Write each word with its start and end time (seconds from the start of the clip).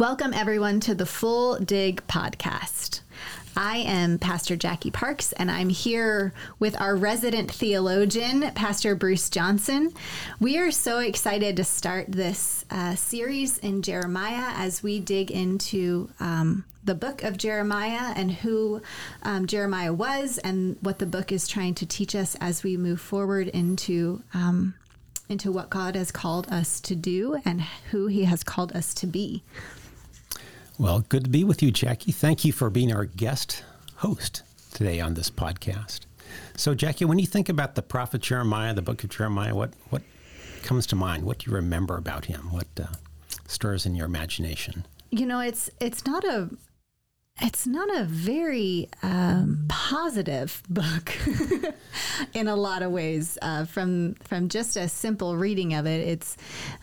Welcome, 0.00 0.32
everyone, 0.32 0.80
to 0.80 0.94
the 0.94 1.04
Full 1.04 1.58
Dig 1.58 2.02
podcast. 2.06 3.02
I 3.54 3.76
am 3.76 4.18
Pastor 4.18 4.56
Jackie 4.56 4.90
Parks, 4.90 5.32
and 5.32 5.50
I'm 5.50 5.68
here 5.68 6.32
with 6.58 6.80
our 6.80 6.96
resident 6.96 7.50
theologian, 7.50 8.50
Pastor 8.52 8.94
Bruce 8.94 9.28
Johnson. 9.28 9.92
We 10.40 10.56
are 10.56 10.70
so 10.70 11.00
excited 11.00 11.54
to 11.56 11.64
start 11.64 12.06
this 12.08 12.64
uh, 12.70 12.94
series 12.94 13.58
in 13.58 13.82
Jeremiah 13.82 14.54
as 14.56 14.82
we 14.82 15.00
dig 15.00 15.30
into 15.30 16.08
um, 16.18 16.64
the 16.82 16.94
book 16.94 17.22
of 17.22 17.36
Jeremiah 17.36 18.14
and 18.16 18.32
who 18.32 18.80
um, 19.22 19.46
Jeremiah 19.46 19.92
was 19.92 20.38
and 20.38 20.78
what 20.80 20.98
the 20.98 21.04
book 21.04 21.30
is 21.30 21.46
trying 21.46 21.74
to 21.74 21.84
teach 21.84 22.14
us 22.14 22.38
as 22.40 22.62
we 22.62 22.78
move 22.78 23.02
forward 23.02 23.48
into. 23.48 24.22
Um, 24.32 24.76
into 25.28 25.52
what 25.52 25.70
God 25.70 25.94
has 25.94 26.10
called 26.10 26.48
us 26.48 26.80
to 26.80 26.96
do 26.96 27.40
and 27.44 27.60
who 27.92 28.08
He 28.08 28.24
has 28.24 28.42
called 28.42 28.72
us 28.72 28.92
to 28.94 29.06
be. 29.06 29.44
Well, 30.80 31.04
good 31.10 31.24
to 31.24 31.30
be 31.30 31.44
with 31.44 31.62
you, 31.62 31.70
Jackie. 31.70 32.10
Thank 32.10 32.42
you 32.42 32.54
for 32.54 32.70
being 32.70 32.90
our 32.90 33.04
guest 33.04 33.64
host 33.96 34.42
today 34.72 34.98
on 34.98 35.12
this 35.12 35.30
podcast. 35.30 36.06
So, 36.56 36.74
Jackie, 36.74 37.04
when 37.04 37.18
you 37.18 37.26
think 37.26 37.50
about 37.50 37.74
the 37.74 37.82
prophet 37.82 38.22
Jeremiah, 38.22 38.72
the 38.72 38.80
book 38.80 39.04
of 39.04 39.10
Jeremiah, 39.10 39.54
what, 39.54 39.74
what 39.90 40.00
comes 40.62 40.86
to 40.86 40.96
mind? 40.96 41.24
What 41.24 41.40
do 41.40 41.50
you 41.50 41.54
remember 41.54 41.98
about 41.98 42.24
him? 42.24 42.50
What 42.50 42.66
uh, 42.82 42.86
stirs 43.46 43.84
in 43.84 43.94
your 43.94 44.06
imagination? 44.06 44.86
You 45.10 45.26
know, 45.26 45.40
it's 45.40 45.68
it's 45.80 46.06
not 46.06 46.24
a 46.24 46.48
it's 47.42 47.66
not 47.66 47.94
a 47.94 48.04
very 48.04 48.88
um, 49.02 49.66
positive 49.68 50.62
book 50.70 51.12
in 52.32 52.48
a 52.48 52.56
lot 52.56 52.80
of 52.80 52.90
ways. 52.90 53.36
Uh, 53.42 53.66
from 53.66 54.14
from 54.14 54.48
just 54.48 54.78
a 54.78 54.88
simple 54.88 55.36
reading 55.36 55.74
of 55.74 55.84
it, 55.84 56.08
it's 56.08 56.38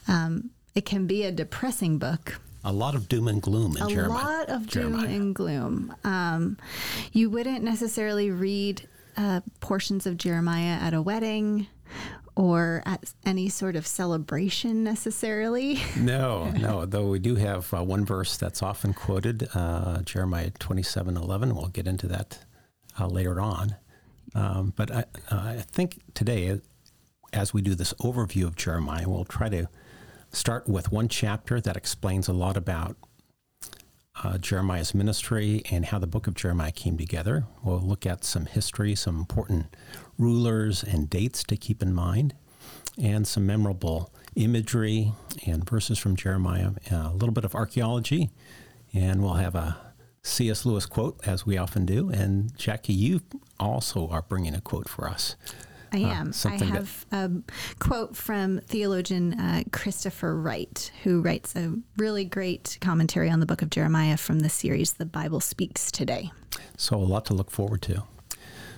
um, 0.08 0.52
it 0.76 0.86
can 0.86 1.08
be 1.08 1.24
a 1.24 1.32
depressing 1.32 1.98
book 1.98 2.40
a 2.68 2.74
lot 2.74 2.96
of 2.96 3.08
doom 3.08 3.30
and 3.30 3.42
gloom 3.42 3.78
in 3.78 3.84
a 3.84 3.88
Jeremiah. 3.88 4.24
A 4.24 4.26
lot 4.26 4.50
of 4.50 4.68
doom 4.68 5.00
and 5.00 5.34
gloom. 5.34 5.96
Um, 6.04 6.58
you 7.14 7.30
wouldn't 7.30 7.64
necessarily 7.64 8.30
read 8.30 8.88
uh, 9.16 9.40
portions 9.62 10.06
of 10.06 10.18
Jeremiah 10.18 10.78
at 10.82 10.94
a 10.94 11.02
wedding 11.02 11.68
or 12.36 12.84
at 12.86 13.14
any 13.26 13.48
sort 13.48 13.78
of 13.78 13.88
celebration 13.88 14.84
necessarily. 14.84 15.80
no, 15.98 16.52
no. 16.52 16.86
Though 16.86 17.08
we 17.08 17.20
do 17.20 17.36
have 17.36 17.74
uh, 17.74 17.84
one 17.84 18.04
verse 18.04 18.36
that's 18.36 18.62
often 18.62 18.94
quoted, 18.94 19.48
uh, 19.56 20.02
Jeremiah 20.02 20.52
twenty-seven 20.60 21.16
eleven. 21.16 21.56
We'll 21.56 21.68
get 21.68 21.88
into 21.88 22.08
that 22.08 22.40
uh, 23.00 23.08
later 23.08 23.40
on. 23.40 23.78
Um, 24.36 24.74
but 24.76 24.92
I, 24.92 25.00
uh, 25.32 25.56
I 25.58 25.64
think 25.72 26.00
today, 26.14 26.60
as 27.32 27.54
we 27.54 27.62
do 27.62 27.76
this 27.76 27.94
overview 27.94 28.46
of 28.46 28.58
Jeremiah, 28.58 29.08
we'll 29.08 29.24
try 29.24 29.48
to 29.48 29.68
start 30.32 30.68
with 30.68 30.92
one 30.92 31.08
chapter 31.08 31.60
that 31.62 31.78
explains 31.78 32.28
a 32.28 32.34
lot 32.34 32.58
about 32.58 32.96
uh, 34.24 34.38
Jeremiah's 34.38 34.96
ministry 34.96 35.62
and 35.70 35.86
how 35.86 36.00
the 36.00 36.08
book 36.08 36.28
of 36.28 36.34
Jeremiah 36.34 36.72
came 36.72 36.98
together. 36.98 37.46
We'll 37.64 37.80
look 37.80 38.06
at 38.06 38.24
some 38.24 38.46
history, 38.46 38.96
some 38.96 39.18
important 39.18 39.76
rulers 40.18 40.84
and 40.84 41.10
dates 41.10 41.44
to 41.46 41.58
keep 41.58 41.82
in 41.82 41.94
mind, 41.94 42.34
and 43.02 43.28
some 43.28 43.46
memorable 43.46 44.12
imagery 44.36 45.14
and 45.46 45.68
verses 45.68 46.00
from 46.00 46.16
Jeremiah, 46.16 46.72
a 46.90 47.14
little 47.14 47.32
bit 47.34 47.46
of 47.46 47.54
archaeology, 47.56 48.30
and 48.94 49.22
we'll 49.22 49.36
have 49.36 49.56
a 49.56 49.78
C.S. 50.24 50.66
Lewis 50.66 50.86
quote, 50.86 51.20
as 51.26 51.46
we 51.46 51.58
often 51.58 51.86
do. 51.86 52.10
And 52.10 52.56
Jackie, 52.58 52.94
you 52.94 53.22
also 53.60 54.08
are 54.10 54.22
bringing 54.22 54.54
a 54.54 54.62
quote 54.62 54.90
for 54.90 55.08
us. 55.08 55.36
I 55.92 55.98
am. 55.98 56.32
Uh, 56.46 56.50
I 56.50 56.64
have 56.64 57.06
that... 57.10 57.32
a 57.32 57.42
quote 57.80 58.16
from 58.16 58.60
theologian 58.60 59.40
uh, 59.40 59.64
Christopher 59.72 60.36
Wright, 60.36 60.92
who 61.04 61.22
writes 61.22 61.56
a 61.56 61.74
really 61.98 62.26
great 62.26 62.78
commentary 62.82 63.30
on 63.30 63.40
the 63.40 63.46
book 63.46 63.62
of 63.62 63.70
Jeremiah 63.70 64.18
from 64.18 64.40
the 64.40 64.50
series 64.50 64.94
The 64.94 65.06
Bible 65.06 65.40
Speaks 65.40 65.92
Today. 65.92 66.32
So, 66.78 66.98
a 66.98 67.00
lot 67.00 67.26
to 67.26 67.34
look 67.34 67.52
forward 67.52 67.82
to. 67.84 68.04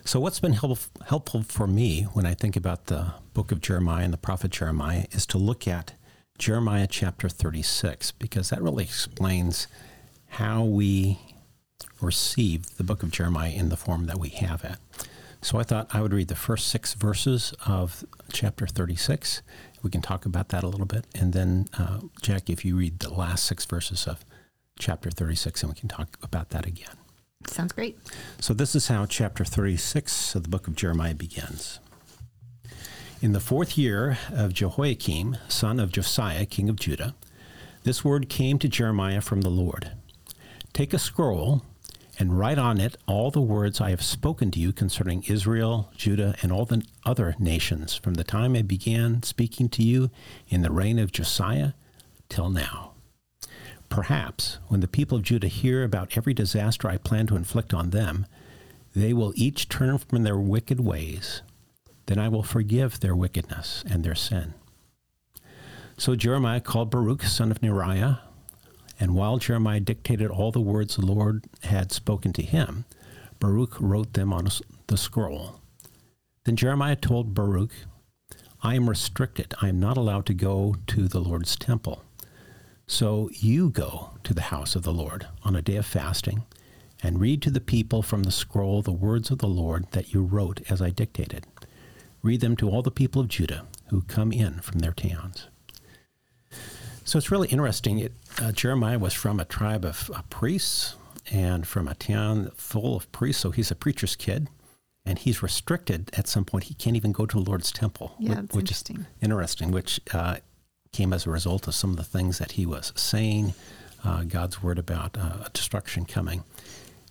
So, 0.05 0.19
what's 0.19 0.39
been 0.39 0.53
help- 0.53 0.79
helpful 1.07 1.43
for 1.43 1.67
me 1.67 2.03
when 2.13 2.25
I 2.25 2.33
think 2.33 2.55
about 2.55 2.85
the 2.85 3.13
book 3.33 3.51
of 3.51 3.61
Jeremiah 3.61 4.03
and 4.03 4.13
the 4.13 4.17
prophet 4.17 4.51
Jeremiah 4.51 5.05
is 5.11 5.25
to 5.27 5.37
look 5.37 5.67
at 5.67 5.93
Jeremiah 6.37 6.87
chapter 6.87 7.27
36, 7.29 8.11
because 8.13 8.49
that 8.49 8.61
really 8.61 8.85
explains 8.85 9.67
how 10.27 10.63
we 10.63 11.19
receive 12.01 12.77
the 12.77 12.83
book 12.83 13.03
of 13.03 13.11
Jeremiah 13.11 13.51
in 13.51 13.69
the 13.69 13.77
form 13.77 14.05
that 14.05 14.19
we 14.19 14.29
have 14.29 14.63
it. 14.63 14.77
So 15.41 15.57
I 15.57 15.63
thought 15.63 15.87
I 15.93 16.01
would 16.01 16.13
read 16.13 16.27
the 16.27 16.35
first 16.35 16.67
six 16.67 16.93
verses 16.93 17.53
of 17.65 18.03
chapter 18.31 18.67
36. 18.67 19.41
We 19.81 19.89
can 19.89 20.01
talk 20.01 20.25
about 20.25 20.49
that 20.49 20.63
a 20.63 20.67
little 20.67 20.85
bit. 20.85 21.05
And 21.15 21.31
then, 21.31 21.67
uh, 21.77 22.01
Jack, 22.21 22.49
if 22.49 22.65
you 22.65 22.75
read 22.75 22.99
the 22.99 23.13
last 23.13 23.45
six 23.45 23.65
verses 23.65 24.05
of 24.05 24.25
chapter 24.77 25.09
36, 25.09 25.63
and 25.63 25.71
we 25.71 25.79
can 25.79 25.89
talk 25.89 26.17
about 26.21 26.49
that 26.49 26.65
again. 26.65 26.95
Sounds 27.47 27.71
great. 27.71 27.97
So 28.39 28.53
this 28.53 28.75
is 28.75 28.89
how 28.89 29.05
chapter 29.05 29.45
36 29.45 30.35
of 30.35 30.43
the 30.43 30.49
book 30.49 30.67
of 30.67 30.75
Jeremiah 30.75 31.15
begins. 31.15 31.79
In 33.21 33.31
the 33.31 33.39
fourth 33.39 33.77
year 33.77 34.17
of 34.31 34.53
Jehoiakim, 34.53 35.37
son 35.47 35.79
of 35.79 35.91
Josiah, 35.91 36.45
king 36.45 36.69
of 36.69 36.75
Judah, 36.75 37.15
this 37.83 38.03
word 38.03 38.29
came 38.29 38.59
to 38.59 38.67
Jeremiah 38.67 39.21
from 39.21 39.41
the 39.41 39.49
Lord 39.49 39.91
Take 40.73 40.93
a 40.93 40.99
scroll 40.99 41.63
and 42.19 42.37
write 42.37 42.57
on 42.57 42.79
it 42.81 42.97
all 43.07 43.31
the 43.31 43.41
words 43.41 43.79
I 43.79 43.91
have 43.91 44.03
spoken 44.03 44.51
to 44.51 44.59
you 44.59 44.73
concerning 44.73 45.23
Israel, 45.23 45.89
Judah, 45.95 46.35
and 46.41 46.51
all 46.51 46.65
the 46.65 46.85
other 47.05 47.33
nations 47.39 47.95
from 47.95 48.15
the 48.15 48.25
time 48.25 48.55
I 48.55 48.61
began 48.61 49.23
speaking 49.23 49.69
to 49.69 49.83
you 49.83 50.11
in 50.49 50.61
the 50.61 50.71
reign 50.71 50.99
of 50.99 51.13
Josiah 51.13 51.71
till 52.27 52.49
now. 52.49 52.91
Perhaps 53.87 54.59
when 54.67 54.81
the 54.81 54.87
people 54.87 55.17
of 55.17 55.23
Judah 55.23 55.47
hear 55.47 55.83
about 55.83 56.17
every 56.17 56.33
disaster 56.33 56.89
I 56.89 56.97
plan 56.97 57.25
to 57.27 57.37
inflict 57.37 57.73
on 57.73 57.91
them, 57.91 58.27
they 58.93 59.13
will 59.13 59.33
each 59.35 59.69
turn 59.69 59.97
from 59.97 60.23
their 60.23 60.37
wicked 60.37 60.81
ways. 60.81 61.41
Then 62.07 62.19
I 62.19 62.27
will 62.27 62.43
forgive 62.43 62.99
their 62.99 63.15
wickedness 63.15 63.83
and 63.89 64.03
their 64.03 64.15
sin. 64.15 64.55
So 65.97 66.15
Jeremiah 66.15 66.61
called 66.61 66.91
Baruch, 66.91 67.23
son 67.23 67.51
of 67.51 67.61
Neriah, 67.61 68.19
and 68.99 69.15
while 69.15 69.37
Jeremiah 69.37 69.79
dictated 69.79 70.29
all 70.29 70.51
the 70.51 70.59
words 70.59 70.95
the 70.95 71.05
Lord 71.05 71.45
had 71.63 71.91
spoken 71.91 72.33
to 72.33 72.41
him, 72.41 72.85
Baruch 73.39 73.79
wrote 73.79 74.13
them 74.13 74.33
on 74.33 74.49
the 74.87 74.97
scroll. 74.97 75.61
Then 76.43 76.55
Jeremiah 76.55 76.95
told 76.95 77.33
Baruch, 77.33 77.71
I 78.61 78.75
am 78.75 78.89
restricted. 78.89 79.53
I 79.61 79.69
am 79.69 79.79
not 79.79 79.95
allowed 79.95 80.25
to 80.25 80.33
go 80.33 80.75
to 80.87 81.07
the 81.07 81.21
Lord's 81.21 81.55
temple. 81.55 82.03
So 82.87 83.29
you 83.33 83.69
go 83.69 84.11
to 84.23 84.33
the 84.33 84.41
house 84.41 84.75
of 84.75 84.83
the 84.83 84.91
Lord 84.91 85.27
on 85.43 85.55
a 85.55 85.61
day 85.61 85.77
of 85.77 85.85
fasting 85.85 86.43
and 87.01 87.21
read 87.21 87.41
to 87.43 87.51
the 87.51 87.61
people 87.61 88.01
from 88.01 88.23
the 88.23 88.31
scroll 88.31 88.81
the 88.81 88.91
words 88.91 89.31
of 89.31 89.37
the 89.37 89.47
Lord 89.47 89.85
that 89.91 90.13
you 90.13 90.23
wrote 90.23 90.61
as 90.69 90.81
I 90.81 90.89
dictated. 90.89 91.45
Read 92.21 92.41
them 92.41 92.57
to 92.57 92.69
all 92.69 92.81
the 92.81 92.91
people 92.91 93.21
of 93.21 93.29
Judah 93.29 93.65
who 93.87 94.01
come 94.01 94.33
in 94.33 94.59
from 94.59 94.79
their 94.79 94.91
towns. 94.91 95.47
So 97.09 97.17
it's 97.17 97.31
really 97.31 97.47
interesting. 97.47 97.97
It, 97.97 98.13
uh, 98.39 98.51
Jeremiah 98.51 98.99
was 98.99 99.15
from 99.15 99.39
a 99.39 99.45
tribe 99.45 99.83
of 99.83 100.11
uh, 100.13 100.21
priests 100.29 100.95
and 101.31 101.65
from 101.65 101.87
a 101.87 101.95
town 101.95 102.51
full 102.53 102.95
of 102.95 103.11
priests. 103.11 103.41
So 103.41 103.49
he's 103.49 103.71
a 103.71 103.75
preacher's 103.75 104.15
kid, 104.15 104.47
and 105.07 105.17
he's 105.17 105.41
restricted 105.41 106.11
at 106.13 106.27
some 106.27 106.45
point. 106.45 106.65
He 106.65 106.75
can't 106.75 106.95
even 106.95 107.11
go 107.11 107.25
to 107.25 107.37
the 107.37 107.49
Lord's 107.49 107.71
temple, 107.71 108.13
yeah, 108.19 108.41
which, 108.41 108.53
which 108.53 108.71
is 108.71 108.83
interesting. 109.23 109.71
Which 109.71 109.99
uh, 110.13 110.37
came 110.91 111.11
as 111.11 111.25
a 111.25 111.31
result 111.31 111.67
of 111.67 111.73
some 111.73 111.89
of 111.89 111.97
the 111.97 112.03
things 112.03 112.37
that 112.37 112.51
he 112.51 112.67
was 112.67 112.93
saying, 112.95 113.55
uh, 114.05 114.21
God's 114.21 114.61
word 114.61 114.77
about 114.77 115.17
uh, 115.17 115.47
destruction 115.51 116.05
coming. 116.05 116.43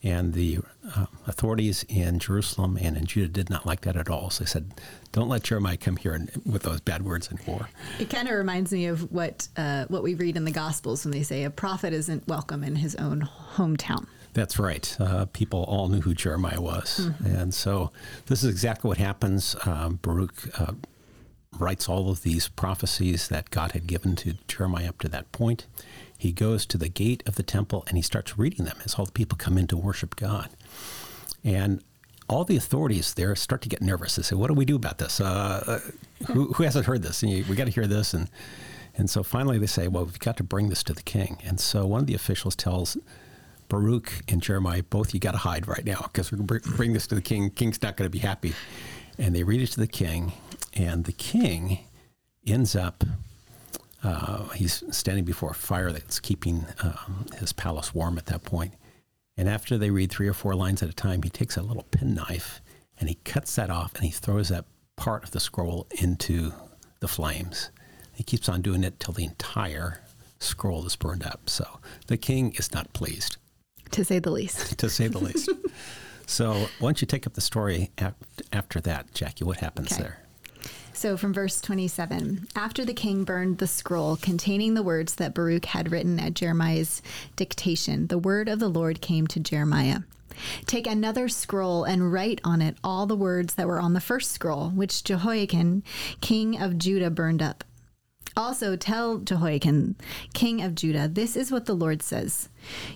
And 0.04 0.32
the 0.32 0.60
uh, 0.94 1.06
authorities 1.26 1.84
in 1.88 2.20
Jerusalem 2.20 2.78
and 2.80 2.96
in 2.96 3.04
Judah 3.04 3.26
did 3.26 3.50
not 3.50 3.66
like 3.66 3.80
that 3.80 3.96
at 3.96 4.08
all. 4.08 4.30
So 4.30 4.44
they 4.44 4.48
said, 4.48 4.70
"Don't 5.12 5.28
let 5.28 5.42
Jeremiah 5.42 5.76
come 5.76 5.96
here 5.96 6.12
and, 6.12 6.30
with 6.44 6.62
those 6.62 6.80
bad 6.80 7.04
words 7.04 7.28
and 7.28 7.40
war." 7.46 7.68
It 7.98 8.10
kind 8.10 8.28
of 8.28 8.34
reminds 8.34 8.72
me 8.72 8.86
of 8.86 9.10
what 9.12 9.48
uh, 9.56 9.86
what 9.88 10.02
we 10.02 10.14
read 10.14 10.36
in 10.36 10.44
the 10.44 10.50
Gospels 10.50 11.04
when 11.04 11.12
they 11.12 11.22
say 11.22 11.44
a 11.44 11.50
prophet 11.50 11.92
isn't 11.92 12.26
welcome 12.28 12.64
in 12.64 12.76
his 12.76 12.94
own 12.96 13.28
hometown. 13.54 14.06
That's 14.34 14.58
right. 14.58 14.96
Uh, 15.00 15.26
people 15.26 15.64
all 15.64 15.88
knew 15.88 16.00
who 16.00 16.14
Jeremiah 16.14 16.60
was, 16.60 17.00
mm-hmm. 17.00 17.26
and 17.26 17.54
so 17.54 17.90
this 18.26 18.42
is 18.42 18.50
exactly 18.50 18.88
what 18.88 18.98
happens. 18.98 19.56
Um, 19.64 19.98
Baruch 20.02 20.60
uh, 20.60 20.72
writes 21.58 21.88
all 21.88 22.10
of 22.10 22.22
these 22.22 22.48
prophecies 22.48 23.28
that 23.28 23.50
God 23.50 23.72
had 23.72 23.86
given 23.86 24.14
to 24.16 24.34
Jeremiah 24.46 24.90
up 24.90 25.00
to 25.00 25.08
that 25.08 25.32
point 25.32 25.66
he 26.18 26.32
goes 26.32 26.66
to 26.66 26.76
the 26.76 26.88
gate 26.88 27.22
of 27.26 27.36
the 27.36 27.44
temple 27.44 27.84
and 27.86 27.96
he 27.96 28.02
starts 28.02 28.36
reading 28.36 28.64
them 28.64 28.76
as 28.84 28.96
all 28.96 29.04
the 29.06 29.12
people 29.12 29.38
come 29.38 29.56
in 29.56 29.68
to 29.68 29.76
worship 29.76 30.16
God. 30.16 30.50
And 31.44 31.82
all 32.28 32.44
the 32.44 32.56
authorities 32.56 33.14
there 33.14 33.34
start 33.36 33.62
to 33.62 33.68
get 33.68 33.82
nervous. 33.82 34.16
They 34.16 34.22
say, 34.22 34.36
"What 34.36 34.48
do 34.48 34.54
we 34.54 34.64
do 34.64 34.76
about 34.76 34.98
this? 34.98 35.20
Uh, 35.20 35.64
uh 35.66 35.78
who, 36.32 36.52
who, 36.52 36.62
hasn't 36.62 36.86
heard 36.86 37.02
this? 37.02 37.22
we 37.22 37.42
got 37.42 37.64
to 37.64 37.70
hear 37.70 37.86
this." 37.86 38.14
And 38.14 38.28
and 38.96 39.08
so 39.08 39.22
finally 39.22 39.58
they 39.58 39.66
say, 39.66 39.88
"Well, 39.88 40.04
we've 40.04 40.18
got 40.18 40.36
to 40.38 40.44
bring 40.44 40.68
this 40.68 40.82
to 40.84 40.92
the 40.92 41.02
king." 41.02 41.38
And 41.44 41.58
so 41.60 41.86
one 41.86 42.00
of 42.00 42.06
the 42.06 42.14
officials 42.14 42.56
tells 42.56 42.96
Baruch 43.68 44.12
and 44.28 44.42
Jeremiah, 44.42 44.82
"Both 44.82 45.14
you 45.14 45.20
got 45.20 45.32
to 45.32 45.38
hide 45.38 45.68
right 45.68 45.84
now 45.84 46.00
because 46.12 46.30
we're 46.32 46.38
going 46.38 46.60
to 46.60 46.70
bring 46.70 46.92
this 46.92 47.06
to 47.08 47.14
the 47.14 47.22
king. 47.22 47.50
King's 47.50 47.80
not 47.82 47.96
going 47.96 48.06
to 48.06 48.10
be 48.10 48.18
happy." 48.20 48.54
And 49.18 49.34
they 49.34 49.42
read 49.42 49.60
it 49.60 49.68
to 49.72 49.80
the 49.80 49.88
king, 49.88 50.32
and 50.74 51.04
the 51.04 51.12
king 51.12 51.80
ends 52.46 52.76
up 52.76 53.04
Uh, 54.02 54.48
he's 54.50 54.84
standing 54.90 55.24
before 55.24 55.50
a 55.50 55.54
fire 55.54 55.90
that's 55.90 56.20
keeping 56.20 56.64
um, 56.84 57.26
his 57.40 57.52
palace 57.52 57.92
warm 57.92 58.16
at 58.16 58.26
that 58.26 58.44
point. 58.44 58.72
And 59.38 59.48
after 59.48 59.78
they 59.78 59.90
read 59.90 60.10
three 60.10 60.28
or 60.28 60.34
four 60.34 60.54
lines 60.54 60.82
at 60.82 60.88
a 60.90 60.92
time, 60.92 61.22
he 61.22 61.30
takes 61.30 61.56
a 61.56 61.62
little 61.62 61.84
penknife 61.84 62.60
and 63.00 63.08
he 63.08 63.14
cuts 63.24 63.54
that 63.54 63.70
off 63.70 63.94
and 63.94 64.04
he 64.04 64.10
throws 64.10 64.48
that 64.50 64.66
part 64.96 65.22
of 65.24 65.30
the 65.30 65.40
scroll 65.40 65.86
into 66.02 66.52
the 67.00 67.08
flames. 67.08 67.70
He 68.12 68.24
keeps 68.24 68.48
on 68.48 68.60
doing 68.62 68.82
it 68.82 68.98
till 68.98 69.14
the 69.14 69.24
entire 69.24 70.02
scroll 70.40 70.84
is 70.84 70.96
burned 70.96 71.24
up. 71.24 71.48
So 71.48 71.78
the 72.08 72.16
king 72.16 72.52
is 72.56 72.72
not 72.74 72.92
pleased, 72.92 73.36
To 73.92 74.04
say 74.04 74.18
the 74.18 74.30
least. 74.32 74.76
to 74.80 74.90
say 74.90 75.08
the 75.08 75.18
least. 75.20 75.48
So 76.30 76.66
once 76.78 77.00
you 77.00 77.06
take 77.06 77.26
up 77.26 77.32
the 77.32 77.40
story 77.40 77.90
after 78.52 78.82
that, 78.82 79.14
Jackie, 79.14 79.44
what 79.44 79.56
happens 79.60 79.92
Okay. 79.94 80.02
there? 80.02 80.22
So 80.98 81.16
from 81.16 81.32
verse 81.32 81.60
27 81.60 82.48
After 82.56 82.84
the 82.84 82.92
king 82.92 83.22
burned 83.22 83.58
the 83.58 83.68
scroll 83.68 84.16
containing 84.16 84.74
the 84.74 84.82
words 84.82 85.14
that 85.14 85.32
Baruch 85.32 85.66
had 85.66 85.92
written 85.92 86.18
at 86.18 86.34
Jeremiah's 86.34 87.02
dictation, 87.36 88.08
the 88.08 88.18
word 88.18 88.48
of 88.48 88.58
the 88.58 88.66
Lord 88.66 89.00
came 89.00 89.28
to 89.28 89.38
Jeremiah. 89.38 90.00
Take 90.66 90.88
another 90.88 91.28
scroll 91.28 91.84
and 91.84 92.12
write 92.12 92.40
on 92.42 92.60
it 92.60 92.78
all 92.82 93.06
the 93.06 93.14
words 93.14 93.54
that 93.54 93.68
were 93.68 93.78
on 93.78 93.92
the 93.92 94.00
first 94.00 94.32
scroll, 94.32 94.70
which 94.70 95.04
Jehoiakim, 95.04 95.84
king 96.20 96.60
of 96.60 96.78
Judah, 96.78 97.10
burned 97.10 97.42
up. 97.42 97.62
Also, 98.38 98.76
tell 98.76 99.18
Jehoiakim, 99.18 99.96
king 100.32 100.62
of 100.62 100.76
Judah, 100.76 101.08
this 101.08 101.34
is 101.34 101.50
what 101.50 101.66
the 101.66 101.74
Lord 101.74 102.02
says. 102.02 102.48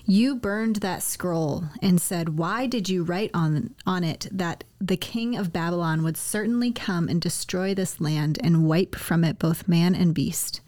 You 0.05 0.37
burned 0.37 0.77
that 0.77 1.03
scroll 1.03 1.65
and 1.81 2.01
said, 2.01 2.37
Why 2.37 2.65
did 2.65 2.87
you 2.87 3.03
write 3.03 3.29
on, 3.33 3.75
on 3.85 4.05
it 4.05 4.25
that 4.31 4.63
the 4.79 4.95
king 4.95 5.35
of 5.35 5.51
Babylon 5.51 6.01
would 6.01 6.15
certainly 6.15 6.71
come 6.71 7.09
and 7.09 7.19
destroy 7.19 7.73
this 7.73 7.99
land 7.99 8.39
and 8.41 8.65
wipe 8.65 8.95
from 8.95 9.25
it 9.25 9.37
both 9.37 9.67
man 9.67 9.95
and 9.95 10.15
beast? 10.15 10.61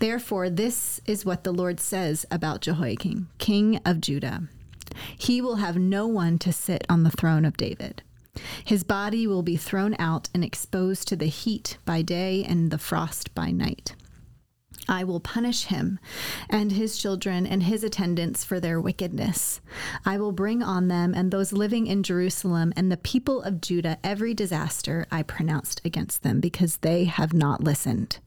Therefore, 0.00 0.50
this 0.50 1.00
is 1.06 1.24
what 1.24 1.44
the 1.44 1.52
Lord 1.52 1.78
says 1.78 2.26
about 2.32 2.62
Jehoiakim, 2.62 3.28
king 3.38 3.80
of 3.84 4.00
Judah. 4.00 4.42
He 5.16 5.40
will 5.40 5.56
have 5.56 5.76
no 5.78 6.08
one 6.08 6.36
to 6.40 6.52
sit 6.52 6.84
on 6.88 7.04
the 7.04 7.10
throne 7.10 7.44
of 7.44 7.56
David. 7.56 8.02
His 8.64 8.82
body 8.82 9.28
will 9.28 9.42
be 9.42 9.56
thrown 9.56 9.94
out 10.00 10.28
and 10.34 10.42
exposed 10.42 11.06
to 11.08 11.16
the 11.16 11.26
heat 11.26 11.78
by 11.84 12.02
day 12.02 12.42
and 12.42 12.72
the 12.72 12.78
frost 12.78 13.32
by 13.36 13.52
night. 13.52 13.94
I 14.88 15.04
will 15.04 15.20
punish 15.20 15.64
him 15.64 15.98
and 16.48 16.72
his 16.72 16.98
children 16.98 17.46
and 17.46 17.62
his 17.62 17.84
attendants 17.84 18.44
for 18.44 18.60
their 18.60 18.80
wickedness. 18.80 19.60
I 20.04 20.18
will 20.18 20.32
bring 20.32 20.62
on 20.62 20.88
them 20.88 21.14
and 21.14 21.30
those 21.30 21.52
living 21.52 21.86
in 21.86 22.02
Jerusalem 22.02 22.72
and 22.76 22.90
the 22.90 22.96
people 22.96 23.42
of 23.42 23.60
Judah 23.60 23.98
every 24.02 24.34
disaster 24.34 25.06
I 25.10 25.22
pronounced 25.22 25.80
against 25.84 26.22
them 26.22 26.40
because 26.40 26.78
they 26.78 27.04
have 27.04 27.32
not 27.32 27.62
listened. 27.62 28.18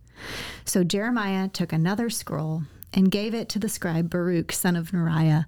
So 0.66 0.84
Jeremiah 0.84 1.50
took 1.50 1.74
another 1.74 2.10
scroll 2.10 2.64
and 2.94 3.12
gave 3.12 3.34
it 3.34 3.50
to 3.50 3.60
the 3.60 3.70
scribe 3.70 4.10
Baruch, 4.10 4.52
son 4.52 4.76
of 4.76 4.92
Neriah. 4.92 5.46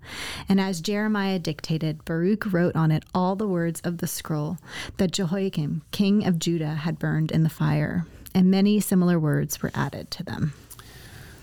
And 0.50 0.60
as 0.60 0.82
Jeremiah 0.82 1.40
dictated, 1.40 2.04
Baruch 2.04 2.52
wrote 2.52 2.76
on 2.76 2.92
it 2.92 3.06
all 3.14 3.36
the 3.36 3.48
words 3.48 3.82
of 3.82 4.00
the 4.00 4.08
scroll 4.08 4.58
that 4.98 5.12
Jehoiakim, 5.12 5.84
king 5.92 6.26
of 6.26 6.40
Judah, 6.40 6.76
had 6.76 7.00
burned 7.00 7.32
in 7.32 7.44
the 7.44 7.50
fire. 7.50 8.06
And 8.34 8.52
many 8.52 8.80
similar 8.80 9.20
words 9.20 9.62
were 9.62 9.72
added 9.74 10.12
to 10.12 10.24
them. 10.24 10.54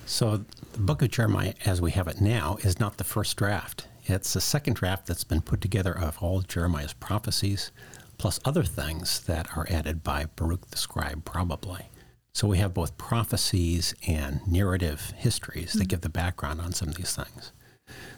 So 0.06 0.44
the 0.72 0.78
book 0.78 1.02
of 1.02 1.10
Jeremiah, 1.10 1.54
as 1.64 1.80
we 1.80 1.92
have 1.92 2.08
it 2.08 2.20
now, 2.20 2.56
is 2.62 2.78
not 2.80 2.96
the 2.98 3.04
first 3.04 3.36
draft. 3.36 3.86
It's 4.04 4.32
the 4.32 4.40
second 4.40 4.74
draft 4.74 5.06
that's 5.06 5.24
been 5.24 5.40
put 5.42 5.60
together 5.60 5.96
of 5.96 6.18
all 6.20 6.42
Jeremiah's 6.42 6.92
prophecies, 6.92 7.70
plus 8.18 8.40
other 8.44 8.64
things 8.64 9.20
that 9.20 9.56
are 9.56 9.66
added 9.70 10.02
by 10.02 10.26
Baruch 10.36 10.68
the 10.70 10.76
scribe, 10.76 11.24
probably. 11.24 11.86
So 12.34 12.48
we 12.48 12.58
have 12.58 12.74
both 12.74 12.96
prophecies 12.98 13.94
and 14.06 14.40
narrative 14.46 15.12
histories 15.16 15.74
that 15.74 15.88
give 15.88 16.00
the 16.00 16.08
background 16.08 16.60
on 16.60 16.72
some 16.72 16.88
of 16.88 16.94
these 16.96 17.14
things. 17.14 17.52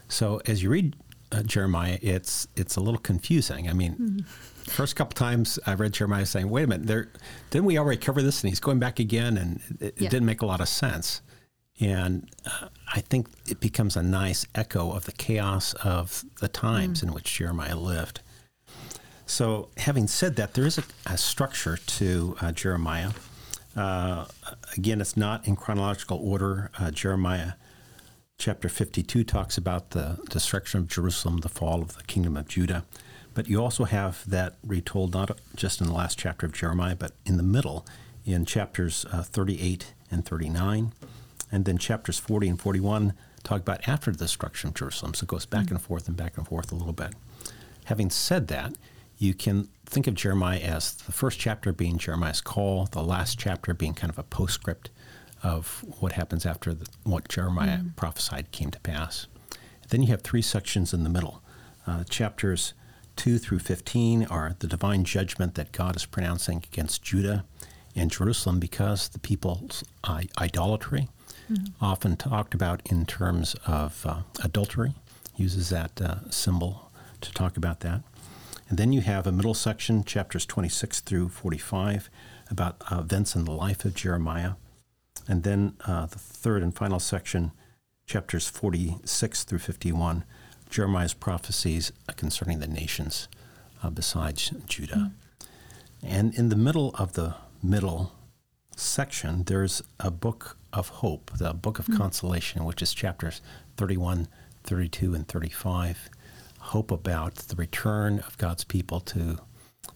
So 0.08 0.40
as 0.46 0.62
you 0.62 0.70
read 0.70 0.96
uh, 1.32 1.42
Jeremiah, 1.42 1.98
it's 2.00 2.46
it's 2.54 2.76
a 2.76 2.80
little 2.80 3.00
confusing. 3.00 3.68
I 3.68 3.72
mean, 3.72 4.24
first 4.68 4.94
couple 4.94 5.14
times 5.14 5.58
I 5.66 5.74
read 5.74 5.94
Jeremiah 5.94 6.26
saying, 6.26 6.48
"Wait 6.48 6.62
a 6.62 6.66
minute, 6.68 6.86
there 6.86 7.08
didn't 7.50 7.64
we 7.64 7.76
already 7.76 7.98
cover 8.00 8.22
this?" 8.22 8.40
And 8.42 8.50
he's 8.50 8.60
going 8.60 8.78
back 8.78 9.00
again, 9.00 9.36
and 9.36 9.60
it, 9.80 9.86
it 9.86 10.00
Yeah. 10.02 10.08
didn't 10.10 10.26
make 10.26 10.42
a 10.42 10.46
lot 10.46 10.60
of 10.60 10.68
sense. 10.68 11.22
And 11.80 12.30
uh, 12.46 12.68
I 12.92 13.00
think 13.00 13.28
it 13.46 13.60
becomes 13.60 13.96
a 13.96 14.02
nice 14.02 14.46
echo 14.54 14.92
of 14.92 15.06
the 15.06 15.12
chaos 15.12 15.74
of 15.74 16.24
the 16.40 16.48
times 16.48 17.02
in 17.02 17.12
which 17.12 17.34
Jeremiah 17.34 17.76
lived. 17.76 18.20
So, 19.26 19.70
having 19.78 20.06
said 20.06 20.36
that, 20.36 20.54
there 20.54 20.66
is 20.66 20.78
a, 20.78 20.84
a 21.06 21.16
structure 21.16 21.78
to 21.78 22.36
uh, 22.40 22.52
Jeremiah. 22.52 23.10
Uh, 23.74 24.26
again, 24.76 25.00
it's 25.00 25.16
not 25.16 25.48
in 25.48 25.56
chronological 25.56 26.18
order. 26.22 26.70
Uh, 26.78 26.90
Jeremiah 26.90 27.54
chapter 28.38 28.68
52 28.68 29.24
talks 29.24 29.56
about 29.56 29.90
the 29.90 30.18
destruction 30.28 30.80
of 30.80 30.88
Jerusalem, 30.88 31.38
the 31.38 31.48
fall 31.48 31.82
of 31.82 31.96
the 31.96 32.04
kingdom 32.04 32.36
of 32.36 32.46
Judah. 32.48 32.84
But 33.32 33.48
you 33.48 33.60
also 33.60 33.84
have 33.84 34.28
that 34.28 34.56
retold 34.64 35.14
not 35.14 35.38
just 35.56 35.80
in 35.80 35.88
the 35.88 35.92
last 35.92 36.18
chapter 36.18 36.46
of 36.46 36.52
Jeremiah, 36.52 36.94
but 36.94 37.12
in 37.24 37.36
the 37.36 37.42
middle 37.42 37.84
in 38.24 38.44
chapters 38.44 39.04
uh, 39.12 39.22
38 39.22 39.94
and 40.10 40.24
39. 40.24 40.92
And 41.54 41.66
then 41.66 41.78
chapters 41.78 42.18
40 42.18 42.48
and 42.48 42.60
41 42.60 43.12
talk 43.44 43.60
about 43.60 43.86
after 43.86 44.10
the 44.10 44.18
destruction 44.18 44.70
of 44.70 44.74
Jerusalem. 44.74 45.14
So 45.14 45.22
it 45.22 45.28
goes 45.28 45.46
back 45.46 45.70
and 45.70 45.80
forth 45.80 46.08
and 46.08 46.16
back 46.16 46.36
and 46.36 46.44
forth 46.44 46.72
a 46.72 46.74
little 46.74 46.92
bit. 46.92 47.12
Having 47.84 48.10
said 48.10 48.48
that, 48.48 48.74
you 49.18 49.34
can 49.34 49.68
think 49.86 50.08
of 50.08 50.16
Jeremiah 50.16 50.58
as 50.58 50.94
the 50.94 51.12
first 51.12 51.38
chapter 51.38 51.72
being 51.72 51.96
Jeremiah's 51.96 52.40
call, 52.40 52.86
the 52.86 53.04
last 53.04 53.38
chapter 53.38 53.72
being 53.72 53.94
kind 53.94 54.10
of 54.10 54.18
a 54.18 54.24
postscript 54.24 54.90
of 55.44 55.84
what 56.00 56.12
happens 56.12 56.44
after 56.44 56.74
the, 56.74 56.88
what 57.04 57.28
Jeremiah 57.28 57.82
prophesied 57.94 58.50
came 58.50 58.72
to 58.72 58.80
pass. 58.80 59.28
Then 59.90 60.02
you 60.02 60.08
have 60.08 60.22
three 60.22 60.42
sections 60.42 60.92
in 60.92 61.04
the 61.04 61.10
middle. 61.10 61.40
Uh, 61.86 62.02
chapters 62.02 62.74
2 63.14 63.38
through 63.38 63.60
15 63.60 64.24
are 64.24 64.56
the 64.58 64.66
divine 64.66 65.04
judgment 65.04 65.54
that 65.54 65.70
God 65.70 65.94
is 65.94 66.04
pronouncing 66.04 66.64
against 66.72 67.04
Judah 67.04 67.44
and 67.94 68.10
Jerusalem 68.10 68.58
because 68.58 69.08
the 69.08 69.20
people's 69.20 69.84
idolatry, 70.40 71.10
often 71.80 72.16
talked 72.16 72.54
about 72.54 72.80
in 72.86 73.06
terms 73.06 73.54
of 73.66 74.04
uh, 74.06 74.22
adultery, 74.42 74.94
uses 75.36 75.70
that 75.70 76.00
uh, 76.00 76.30
symbol 76.30 76.90
to 77.20 77.32
talk 77.32 77.56
about 77.56 77.80
that. 77.80 78.02
And 78.68 78.78
then 78.78 78.92
you 78.92 79.02
have 79.02 79.26
a 79.26 79.32
middle 79.32 79.54
section, 79.54 80.04
chapters 80.04 80.46
26 80.46 81.00
through 81.00 81.28
45, 81.28 82.08
about 82.50 82.82
uh, 82.90 82.98
events 82.98 83.34
in 83.34 83.44
the 83.44 83.52
life 83.52 83.84
of 83.84 83.94
Jeremiah. 83.94 84.52
And 85.28 85.42
then 85.42 85.74
uh, 85.86 86.06
the 86.06 86.18
third 86.18 86.62
and 86.62 86.74
final 86.74 86.98
section, 86.98 87.52
chapters 88.06 88.48
46 88.48 89.44
through 89.44 89.58
51, 89.58 90.24
Jeremiah's 90.70 91.14
prophecies 91.14 91.92
concerning 92.16 92.58
the 92.58 92.66
nations 92.66 93.28
uh, 93.82 93.90
besides 93.90 94.50
Judah. 94.66 95.12
And 96.02 96.34
in 96.34 96.48
the 96.48 96.56
middle 96.56 96.94
of 96.96 97.14
the 97.14 97.36
middle 97.62 98.12
section, 98.80 99.44
there's 99.44 99.82
a 100.00 100.10
book 100.10 100.56
of 100.72 100.88
hope, 100.88 101.30
the 101.38 101.52
book 101.52 101.78
of 101.78 101.86
hmm. 101.86 101.96
consolation, 101.96 102.64
which 102.64 102.82
is 102.82 102.94
chapters 102.94 103.40
31, 103.76 104.28
32, 104.64 105.14
and 105.14 105.28
35. 105.28 106.10
Hope 106.58 106.90
about 106.90 107.34
the 107.36 107.56
return 107.56 108.20
of 108.20 108.38
God's 108.38 108.64
people 108.64 109.00
to 109.00 109.38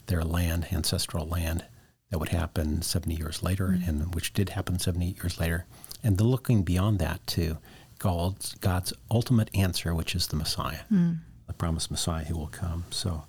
their 0.07 0.23
land, 0.23 0.67
ancestral 0.71 1.27
land, 1.27 1.65
that 2.09 2.19
would 2.19 2.29
happen 2.29 2.81
70 2.81 3.15
years 3.15 3.43
later, 3.43 3.73
hmm. 3.73 3.89
and 3.89 4.15
which 4.15 4.33
did 4.33 4.49
happen 4.49 4.79
70 4.79 5.05
years 5.05 5.39
later. 5.39 5.65
And 6.03 6.17
the 6.17 6.23
looking 6.23 6.63
beyond 6.63 6.99
that 6.99 7.25
to 7.27 7.57
God's, 7.99 8.55
God's 8.55 8.93
ultimate 9.11 9.49
answer, 9.53 9.93
which 9.93 10.15
is 10.15 10.27
the 10.27 10.35
Messiah, 10.35 10.83
hmm. 10.89 11.13
the 11.47 11.53
promised 11.53 11.91
Messiah 11.91 12.25
who 12.25 12.37
will 12.37 12.47
come. 12.47 12.85
So 12.89 13.25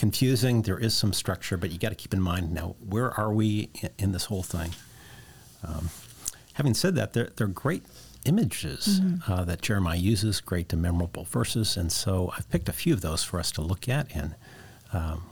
confusing. 0.00 0.62
There 0.62 0.78
is 0.78 0.94
some 0.94 1.12
structure, 1.12 1.58
but 1.58 1.70
you 1.70 1.78
got 1.78 1.90
to 1.90 1.94
keep 1.94 2.14
in 2.14 2.22
mind 2.22 2.52
now 2.52 2.74
where 2.88 3.12
are 3.20 3.30
we 3.30 3.68
in, 3.82 3.90
in 3.98 4.12
this 4.12 4.24
whole 4.24 4.42
thing. 4.42 4.70
Um, 5.62 5.90
having 6.54 6.72
said 6.72 6.94
that, 6.96 7.12
they're, 7.12 7.28
they're 7.36 7.46
great 7.46 7.82
images 8.24 9.00
uh, 9.28 9.44
that 9.44 9.60
Jeremiah 9.60 9.98
uses, 9.98 10.40
great 10.40 10.72
and 10.72 10.80
memorable 10.80 11.24
verses, 11.24 11.76
and 11.76 11.92
so 11.92 12.32
I've 12.36 12.48
picked 12.50 12.68
a 12.68 12.72
few 12.72 12.94
of 12.94 13.02
those 13.02 13.22
for 13.22 13.38
us 13.38 13.52
to 13.52 13.60
look 13.60 13.88
at, 13.90 14.08
and 14.14 14.34
um, 14.94 15.22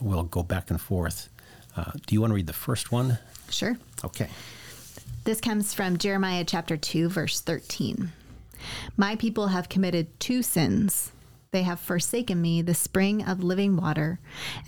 we'll 0.00 0.22
go 0.24 0.42
back 0.42 0.70
and 0.70 0.80
forth. 0.80 1.28
Uh, 1.76 1.92
do 2.06 2.14
you 2.14 2.22
want 2.22 2.30
to 2.30 2.34
read 2.34 2.46
the 2.46 2.54
first 2.54 2.90
one? 2.90 3.18
Sure. 3.50 3.76
Okay. 4.02 4.28
This 5.24 5.42
comes 5.42 5.74
from 5.74 5.98
Jeremiah 5.98 6.44
chapter 6.44 6.78
2, 6.78 7.10
verse 7.10 7.42
13. 7.42 8.12
My 8.96 9.16
people 9.16 9.48
have 9.48 9.68
committed 9.68 10.18
two 10.20 10.42
sins. 10.42 11.12
They 11.56 11.62
have 11.62 11.80
forsaken 11.80 12.42
me, 12.42 12.60
the 12.60 12.74
spring 12.74 13.24
of 13.26 13.42
living 13.42 13.78
water, 13.78 14.18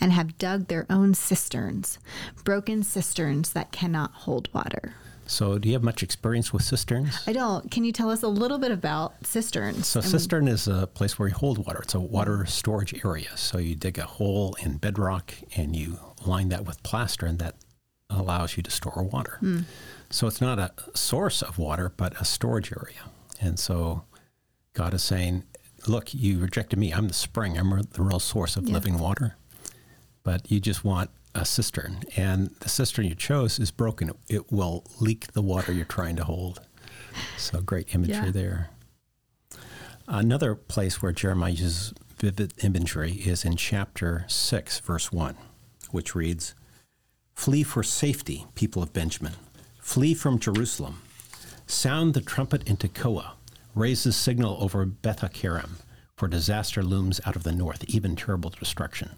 and 0.00 0.10
have 0.10 0.38
dug 0.38 0.68
their 0.68 0.86
own 0.88 1.12
cisterns, 1.12 1.98
broken 2.44 2.82
cisterns 2.82 3.52
that 3.52 3.72
cannot 3.72 4.10
hold 4.12 4.48
water. 4.54 4.94
So, 5.26 5.58
do 5.58 5.68
you 5.68 5.74
have 5.74 5.82
much 5.82 6.02
experience 6.02 6.50
with 6.50 6.62
cisterns? 6.62 7.24
I 7.26 7.34
don't. 7.34 7.70
Can 7.70 7.84
you 7.84 7.92
tell 7.92 8.08
us 8.08 8.22
a 8.22 8.28
little 8.28 8.56
bit 8.56 8.70
about 8.70 9.26
cisterns? 9.26 9.86
So, 9.86 10.00
I 10.00 10.02
mean, 10.02 10.10
cistern 10.10 10.48
is 10.48 10.66
a 10.66 10.86
place 10.86 11.18
where 11.18 11.28
you 11.28 11.34
hold 11.34 11.66
water. 11.66 11.80
It's 11.82 11.94
a 11.94 12.00
water 12.00 12.46
storage 12.46 13.04
area. 13.04 13.36
So, 13.36 13.58
you 13.58 13.74
dig 13.74 13.98
a 13.98 14.04
hole 14.04 14.56
in 14.62 14.78
bedrock 14.78 15.34
and 15.56 15.76
you 15.76 15.98
line 16.24 16.48
that 16.48 16.64
with 16.64 16.82
plaster, 16.82 17.26
and 17.26 17.38
that 17.38 17.56
allows 18.08 18.56
you 18.56 18.62
to 18.62 18.70
store 18.70 19.06
water. 19.12 19.36
Hmm. 19.40 19.60
So 20.08 20.26
it's 20.26 20.40
not 20.40 20.58
a 20.58 20.72
source 20.94 21.42
of 21.42 21.58
water, 21.58 21.92
but 21.94 22.18
a 22.18 22.24
storage 22.24 22.72
area. 22.72 23.10
And 23.42 23.58
so 23.58 24.04
God 24.72 24.94
is 24.94 25.02
saying, 25.02 25.44
Look, 25.86 26.12
you 26.12 26.38
rejected 26.38 26.78
me. 26.78 26.92
I'm 26.92 27.08
the 27.08 27.14
spring, 27.14 27.56
I'm 27.58 27.70
the 27.70 28.02
real 28.02 28.18
source 28.20 28.56
of 28.56 28.66
Yeah. 28.66 28.74
living 28.74 28.98
water. 28.98 29.36
But 30.22 30.50
you 30.50 30.60
just 30.60 30.84
want 30.84 31.10
a 31.34 31.44
cistern. 31.44 32.02
And 32.16 32.50
the 32.60 32.68
cistern 32.68 33.06
you 33.06 33.14
chose 33.14 33.58
is 33.58 33.70
broken. 33.70 34.10
It, 34.10 34.16
it 34.28 34.52
will 34.52 34.84
leak 35.00 35.32
the 35.32 35.42
water 35.42 35.72
you're 35.72 35.84
trying 35.84 36.16
to 36.16 36.24
hold. 36.24 36.60
So 37.36 37.60
great 37.60 37.94
imagery 37.94 38.26
Yeah. 38.26 38.30
there. 38.30 38.70
Another 40.06 40.54
place 40.54 41.00
where 41.02 41.12
Jeremiah 41.12 41.50
uses 41.52 41.92
vivid 42.18 42.54
imagery 42.62 43.12
is 43.12 43.44
in 43.44 43.56
chapter 43.56 44.24
6, 44.28 44.80
verse 44.80 45.12
1, 45.12 45.36
which 45.90 46.14
reads 46.14 46.54
Flee 47.34 47.62
for 47.62 47.82
safety, 47.82 48.46
people 48.54 48.82
of 48.82 48.92
Benjamin. 48.92 49.34
Flee 49.80 50.14
from 50.14 50.38
Jerusalem. 50.38 51.02
Sound 51.66 52.14
the 52.14 52.20
trumpet 52.20 52.66
in 52.68 52.76
Tekoa. 52.76 53.32
Raise 53.78 54.02
the 54.02 54.10
signal 54.10 54.58
over 54.60 54.84
Beth 54.84 55.20
Hakerem, 55.20 55.82
for 56.16 56.26
disaster 56.26 56.82
looms 56.82 57.20
out 57.24 57.36
of 57.36 57.44
the 57.44 57.52
north, 57.52 57.84
even 57.86 58.16
terrible 58.16 58.50
destruction. 58.50 59.10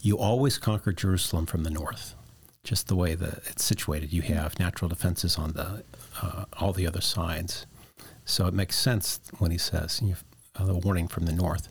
You 0.00 0.16
always 0.16 0.56
conquer 0.56 0.90
Jerusalem 0.94 1.44
from 1.44 1.64
the 1.64 1.70
north, 1.70 2.14
just 2.64 2.88
the 2.88 2.96
way 2.96 3.14
that 3.14 3.42
it's 3.50 3.62
situated. 3.62 4.10
You 4.10 4.22
have 4.22 4.58
natural 4.58 4.88
defenses 4.88 5.36
on 5.36 5.52
the 5.52 5.84
uh, 6.22 6.46
all 6.54 6.72
the 6.72 6.86
other 6.86 7.02
sides, 7.02 7.66
so 8.24 8.46
it 8.46 8.54
makes 8.54 8.78
sense 8.78 9.20
when 9.36 9.50
he 9.50 9.58
says 9.58 10.00
you 10.02 10.16
uh, 10.56 10.64
the 10.64 10.78
warning 10.78 11.06
from 11.06 11.26
the 11.26 11.32
north. 11.32 11.68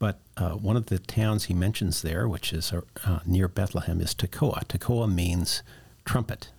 But 0.00 0.18
uh, 0.36 0.54
one 0.54 0.76
of 0.76 0.86
the 0.86 0.98
towns 0.98 1.44
he 1.44 1.54
mentions 1.54 2.02
there, 2.02 2.26
which 2.26 2.52
is 2.52 2.72
uh, 2.72 3.20
near 3.24 3.46
Bethlehem, 3.46 4.00
is 4.00 4.16
Tekoa. 4.16 4.64
Tekoa 4.66 5.08
means 5.08 5.62
trumpet. 6.04 6.50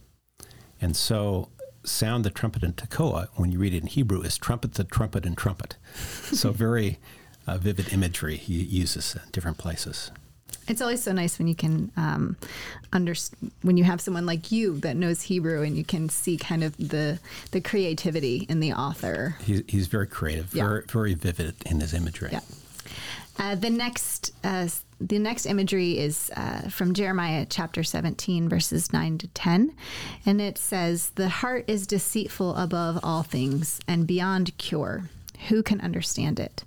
And 0.79 0.95
so, 0.95 1.49
sound 1.83 2.23
the 2.23 2.29
trumpet 2.29 2.63
in 2.63 2.73
Tekoa, 2.73 3.27
when 3.35 3.51
you 3.51 3.59
read 3.59 3.73
it 3.73 3.81
in 3.81 3.87
Hebrew, 3.87 4.21
is 4.21 4.37
trumpet 4.37 4.73
the 4.75 4.83
trumpet 4.83 5.25
and 5.25 5.37
trumpet. 5.37 5.75
so, 6.31 6.51
very 6.65 6.99
uh, 7.47 7.57
vivid 7.57 7.91
imagery 7.91 8.37
he 8.37 8.53
uses 8.53 9.15
in 9.15 9.21
different 9.31 9.57
places. 9.57 10.11
It's 10.67 10.81
always 10.81 11.03
so 11.03 11.11
nice 11.11 11.37
when 11.39 11.49
you 11.49 11.55
can 11.55 11.91
um, 11.97 12.37
under 12.93 13.13
when 13.63 13.75
you 13.75 13.83
have 13.83 13.99
someone 13.99 14.25
like 14.25 14.49
you 14.49 14.79
that 14.79 14.95
knows 14.95 15.23
Hebrew 15.23 15.61
and 15.61 15.75
you 15.75 15.83
can 15.83 16.07
see 16.07 16.37
kind 16.37 16.63
of 16.63 16.77
the 16.77 17.19
the 17.51 17.59
creativity 17.59 18.45
in 18.47 18.61
the 18.61 18.71
author. 18.71 19.35
He, 19.43 19.63
he's 19.67 19.87
very 19.87 20.07
creative, 20.07 20.53
Yeah. 20.53 20.63
very, 20.63 20.83
very 20.85 21.13
vivid 21.15 21.55
in 21.65 21.81
his 21.81 21.93
imagery. 21.93 22.29
Yeah. 22.31 22.39
Uh, 23.37 23.55
the 23.55 23.69
next 23.69 24.31
uh, 24.43 24.67
the 25.01 25.19
next 25.19 25.45
imagery 25.45 25.97
is 25.97 26.31
uh, 26.35 26.69
from 26.69 26.93
Jeremiah 26.93 27.45
chapter 27.49 27.83
17 27.83 28.47
verses 28.47 28.93
9 28.93 29.17
to 29.17 29.27
10 29.27 29.73
and 30.25 30.39
it 30.39 30.57
says 30.57 31.09
the 31.11 31.29
heart 31.29 31.65
is 31.67 31.87
deceitful 31.87 32.55
above 32.55 32.99
all 33.03 33.23
things 33.23 33.79
and 33.87 34.07
beyond 34.07 34.57
cure. 34.57 35.09
Who 35.49 35.61
can 35.61 35.81
understand 35.81 36.39
it? 36.39 36.63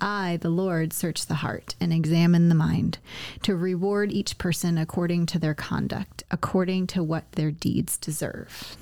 I 0.00 0.38
the 0.40 0.50
Lord 0.50 0.92
search 0.92 1.26
the 1.26 1.36
heart 1.36 1.76
and 1.80 1.92
examine 1.92 2.48
the 2.48 2.54
mind 2.54 2.98
to 3.42 3.54
reward 3.54 4.10
each 4.10 4.38
person 4.38 4.76
according 4.76 5.26
to 5.26 5.38
their 5.38 5.54
conduct 5.54 6.24
according 6.30 6.88
to 6.88 7.02
what 7.02 7.30
their 7.32 7.50
deeds 7.50 7.96
deserve 7.96 8.76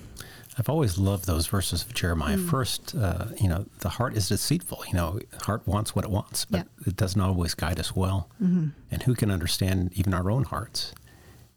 I've 0.60 0.68
always 0.68 0.98
loved 0.98 1.24
those 1.26 1.46
verses 1.46 1.82
of 1.84 1.94
Jeremiah. 1.94 2.36
Hmm. 2.36 2.46
First, 2.48 2.94
uh, 2.94 3.28
you 3.40 3.48
know, 3.48 3.64
the 3.78 3.88
heart 3.88 4.14
is 4.14 4.28
deceitful. 4.28 4.84
You 4.88 4.92
know, 4.92 5.18
heart 5.44 5.66
wants 5.66 5.96
what 5.96 6.04
it 6.04 6.10
wants, 6.10 6.44
but 6.44 6.58
Yeah. 6.58 6.86
it 6.86 6.96
doesn't 6.96 7.18
always 7.20 7.54
guide 7.54 7.80
us 7.80 7.96
well. 7.96 8.28
Mm-hmm. 8.42 8.68
And 8.90 9.02
who 9.04 9.14
can 9.14 9.30
understand 9.30 9.90
even 9.94 10.12
our 10.12 10.30
own 10.30 10.44
hearts? 10.44 10.92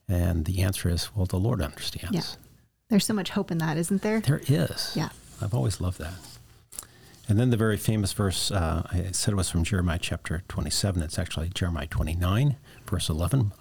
And 0.07 0.45
the 0.45 0.61
answer 0.61 0.87
is, 0.87 1.13
well, 1.13 1.25
the 1.25 1.35
Lord 1.37 1.61
understands. 1.61 2.15
Yeah. 2.15 2.21
there's 2.89 3.05
so 3.05 3.13
much 3.13 3.31
hope 3.31 3.51
in 3.51 3.57
that 3.57 3.75
isn't 3.75 4.03
there 4.03 4.21
There 4.21 4.41
is. 4.47 4.93
Yeah. 4.95 5.09
I've 5.41 5.53
always 5.53 5.81
loved 5.81 5.99
that. 5.99 6.13
And 7.27 7.37
then 7.37 7.49
the 7.49 7.57
very 7.57 7.77
famous 7.77 8.13
verse, 8.13 8.51
uh, 8.51 8.83
I 8.89 9.11
said 9.11 9.33
it 9.33 9.37
was 9.37 9.49
from 9.49 9.65
Jeremiah 9.65 9.99
chapter 9.99 10.43
27. 10.47 11.01
It's 11.01 11.19
actually 11.19 11.49
Jeremiah 11.49 11.87
29, 11.87 12.55
verse 12.85 13.09
11. 13.09 13.51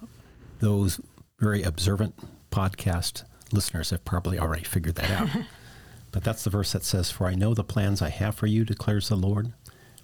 Those 0.59 1.01
very 1.39 1.63
observant 1.63 2.15
podcast 2.49 3.23
listeners 3.53 3.91
have 3.91 4.03
probably 4.03 4.39
already 4.39 4.63
figured 4.63 4.95
that 4.95 5.11
out. 5.11 5.29
but 6.11 6.23
that's 6.23 6.43
the 6.43 6.49
verse 6.49 6.73
that 6.73 6.83
says, 6.83 7.11
For 7.11 7.27
I 7.27 7.35
know 7.35 7.53
the 7.53 7.63
plans 7.63 8.01
I 8.01 8.09
have 8.09 8.35
for 8.35 8.47
you, 8.47 8.65
declares 8.65 9.09
the 9.09 9.15
Lord 9.15 9.53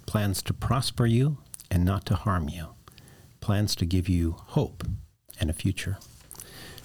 plans 0.05 0.41
to 0.41 0.53
prosper 0.53 1.05
you 1.05 1.37
and 1.69 1.85
not 1.85 2.05
to 2.07 2.15
harm 2.15 2.49
you, 2.49 2.69
plans 3.41 3.75
to 3.75 3.85
give 3.85 4.09
you 4.09 4.37
hope 4.39 4.83
and 5.39 5.49
a 5.49 5.53
future 5.53 5.97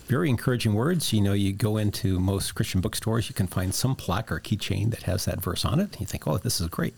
very 0.07 0.29
encouraging 0.29 0.75
words. 0.75 1.13
You 1.13 1.21
know, 1.21 1.33
you 1.33 1.53
go 1.53 1.77
into 1.77 2.19
most 2.21 2.55
Christian 2.55 2.81
bookstores, 2.81 3.29
you 3.29 3.35
can 3.35 3.47
find 3.47 3.75
some 3.75 3.97
plaque 3.97 4.31
or 4.31 4.41
keychain 4.41 4.91
that 4.91 5.05
has 5.05 5.25
that 5.25 5.43
verse 5.43 5.65
on 5.65 5.81
it. 5.81 5.99
You 5.99 6.07
think, 6.07 6.27
oh, 6.27 6.39
this 6.39 6.61
is 6.61 6.69
great. 6.69 6.95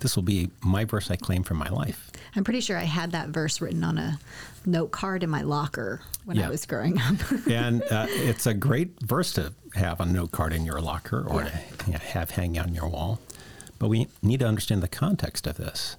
This 0.00 0.14
will 0.16 0.22
be 0.22 0.50
my 0.62 0.84
verse 0.84 1.10
I 1.10 1.16
claim 1.16 1.42
for 1.42 1.54
my 1.54 1.68
life. 1.68 2.10
I'm 2.34 2.44
pretty 2.44 2.60
sure 2.60 2.76
I 2.76 2.84
had 2.84 3.12
that 3.12 3.30
verse 3.30 3.60
written 3.60 3.82
on 3.82 3.96
a 3.98 4.18
note 4.66 4.90
card 4.90 5.22
in 5.22 5.30
my 5.30 5.42
locker 5.42 6.02
when 6.24 6.38
I 6.38 6.50
was 6.50 6.66
growing 6.66 7.00
up. 7.00 7.16
and 7.50 7.82
uh, 7.84 8.06
it's 8.08 8.46
a 8.46 8.52
great 8.54 9.00
verse 9.02 9.32
to 9.34 9.54
have 9.74 10.00
on 10.00 10.10
a 10.10 10.12
note 10.12 10.32
card 10.32 10.52
in 10.52 10.64
your 10.66 10.80
locker 10.80 11.26
or 11.26 11.42
Yeah. 11.44 11.48
to 11.48 11.86
you 11.86 11.92
know, 11.94 11.98
have 11.98 12.32
hanging 12.32 12.60
on 12.60 12.74
your 12.74 12.88
wall. 12.88 13.20
But 13.78 13.88
we 13.88 14.08
need 14.22 14.40
to 14.40 14.46
understand 14.46 14.82
the 14.82 14.88
context 14.88 15.46
of 15.46 15.56
this. 15.56 15.96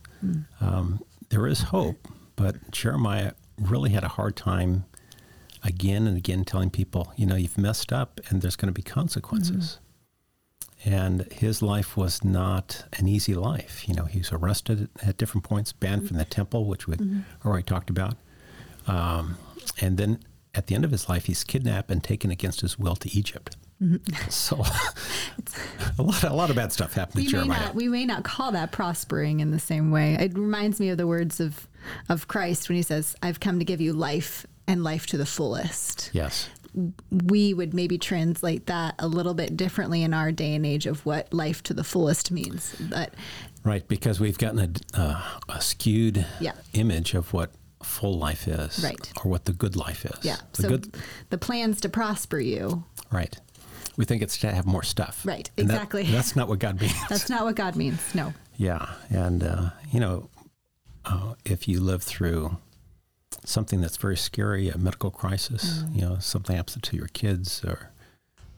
Um, 0.62 1.04
there 1.30 1.46
is 1.48 1.62
hope, 1.64 2.08
but 2.36 2.72
Jeremiah 2.72 3.34
really 3.60 3.92
had 3.92 4.04
a 4.04 4.08
hard 4.10 4.36
time 4.36 4.86
again 5.64 6.08
and 6.08 6.18
again 6.18 6.44
telling 6.44 6.70
people, 6.70 7.14
you 7.16 7.26
know, 7.26 7.36
you've 7.36 7.58
messed 7.58 7.92
up 7.94 8.20
and 8.30 8.42
there's 8.42 8.56
going 8.56 8.68
to 8.68 8.74
be 8.74 8.82
consequences. 8.82 9.80
And 10.86 11.32
his 11.32 11.62
life 11.62 11.98
was 11.98 12.24
not 12.24 12.86
an 12.94 13.08
easy 13.08 13.34
life. 13.34 13.88
You 13.88 13.96
know, 13.96 14.06
he 14.06 14.20
was 14.20 14.32
arrested 14.32 14.90
at 15.02 15.18
different 15.18 15.44
points, 15.44 15.74
banned 15.74 16.08
from 16.08 16.18
the 16.18 16.24
mm-hmm. 16.24 16.30
temple, 16.30 16.66
which 16.66 16.88
we 16.88 16.96
mm-hmm. 16.96 17.48
already 17.48 17.64
talked 17.64 17.90
about. 17.90 18.16
Um, 18.86 19.38
and 19.82 19.98
then 19.98 20.20
at 20.54 20.68
the 20.68 20.76
end 20.76 20.86
of 20.86 20.92
his 20.92 21.10
life, 21.10 21.26
he's 21.26 21.44
kidnapped 21.44 21.90
and 21.90 22.04
taken 22.04 22.32
against 22.32 22.62
his 22.62 22.78
will 22.78 22.96
to 22.96 23.10
Egypt. 23.16 23.58
Mm-hmm. 23.82 24.30
So 24.30 24.58
a 26.00 26.02
lot, 26.02 26.24
a 26.24 26.34
lot 26.34 26.50
of 26.50 26.56
bad 26.56 26.72
stuff 26.72 26.94
happened 26.94 27.18
we 27.18 27.24
may 27.26 27.32
Jeremiah. 27.32 27.60
not 27.60 27.76
we 27.76 27.88
may 27.88 28.06
not 28.06 28.24
call 28.24 28.52
that 28.54 28.72
prospering 28.72 29.40
in 29.40 29.52
the 29.52 29.60
same 29.60 29.92
way. 29.92 30.16
It 30.20 30.34
reminds 30.38 30.80
me 30.80 30.90
of 30.90 30.98
the 30.98 31.08
words 31.08 31.40
of 31.40 31.68
of 32.10 32.28
Christ 32.28 32.70
when 32.70 32.76
he 32.76 32.82
says, 32.82 33.16
"I've 33.22 33.40
come 33.40 33.60
to 33.60 33.66
give 33.66 33.80
you 33.80 33.94
life 33.94 34.48
and 34.68 34.84
life 34.84 35.06
to 35.08 35.18
the 35.18 35.28
fullest." 35.28 36.10
yes, 36.12 36.50
We 37.12 37.54
would 37.54 37.74
maybe 37.74 37.98
translate 37.98 38.66
that 38.68 38.96
a 39.00 39.08
little 39.08 39.34
bit 39.34 39.58
differently 39.58 40.04
in 40.04 40.14
our 40.14 40.32
day 40.32 40.54
and 40.56 40.66
age 40.66 40.86
of 40.86 41.06
what 41.06 41.34
life 41.34 41.64
to 41.64 41.74
the 41.74 41.84
fullest 41.84 42.32
means. 42.32 42.76
But 42.80 43.14
right, 43.64 43.88
because 43.88 44.20
we've 44.20 44.38
gotten 44.38 44.60
a, 44.96 45.00
uh, 45.00 45.22
a 45.50 45.62
skewed 45.62 46.26
Yeah. 46.40 46.54
image 46.74 47.14
of 47.14 47.34
what 47.34 47.52
full 47.84 48.18
life 48.18 48.48
is, 48.48 48.80
Right. 48.84 49.12
or 49.24 49.32
what 49.32 49.46
the 49.46 49.54
good 49.54 49.76
life 49.76 50.06
is. 50.06 50.18
yeah, 50.24 50.38
the 50.54 50.62
so 50.64 50.70
good, 50.70 50.96
the 51.30 51.38
plans 51.38 51.80
to 51.82 51.90
prosper 51.90 52.40
you. 52.40 52.84
right. 53.12 53.36
We 53.96 54.06
think 54.06 54.22
it's 54.22 54.38
to 54.40 54.52
have 54.54 54.68
more 54.68 54.84
stuff. 54.84 55.26
Right, 55.26 55.50
And 55.58 55.68
that- 55.70 55.74
exactly. 55.74 56.04
that's 56.12 56.36
not 56.36 56.48
what 56.48 56.60
God 56.60 56.80
means. 56.80 56.94
That's 57.10 57.30
not 57.32 57.46
what 57.46 57.56
God 57.56 57.76
means. 57.76 58.00
No. 58.14 58.32
Yeah, 58.56 58.90
and 59.10 59.42
uh, 59.44 59.70
you 59.92 60.00
know, 60.00 60.30
uh, 61.06 61.34
if 61.46 61.68
you 61.68 61.80
live 61.80 62.04
through 62.04 62.58
something 63.44 63.82
that's 63.82 63.98
very 63.98 64.18
scary, 64.18 64.70
a 64.70 64.78
medical 64.78 65.12
crisis, 65.12 65.80
Mm. 65.84 65.96
you 65.96 66.02
know, 66.02 66.20
something 66.20 66.56
happens 66.56 66.82
to 66.82 66.96
your 66.98 67.08
kids 67.08 67.64
or 67.64 67.92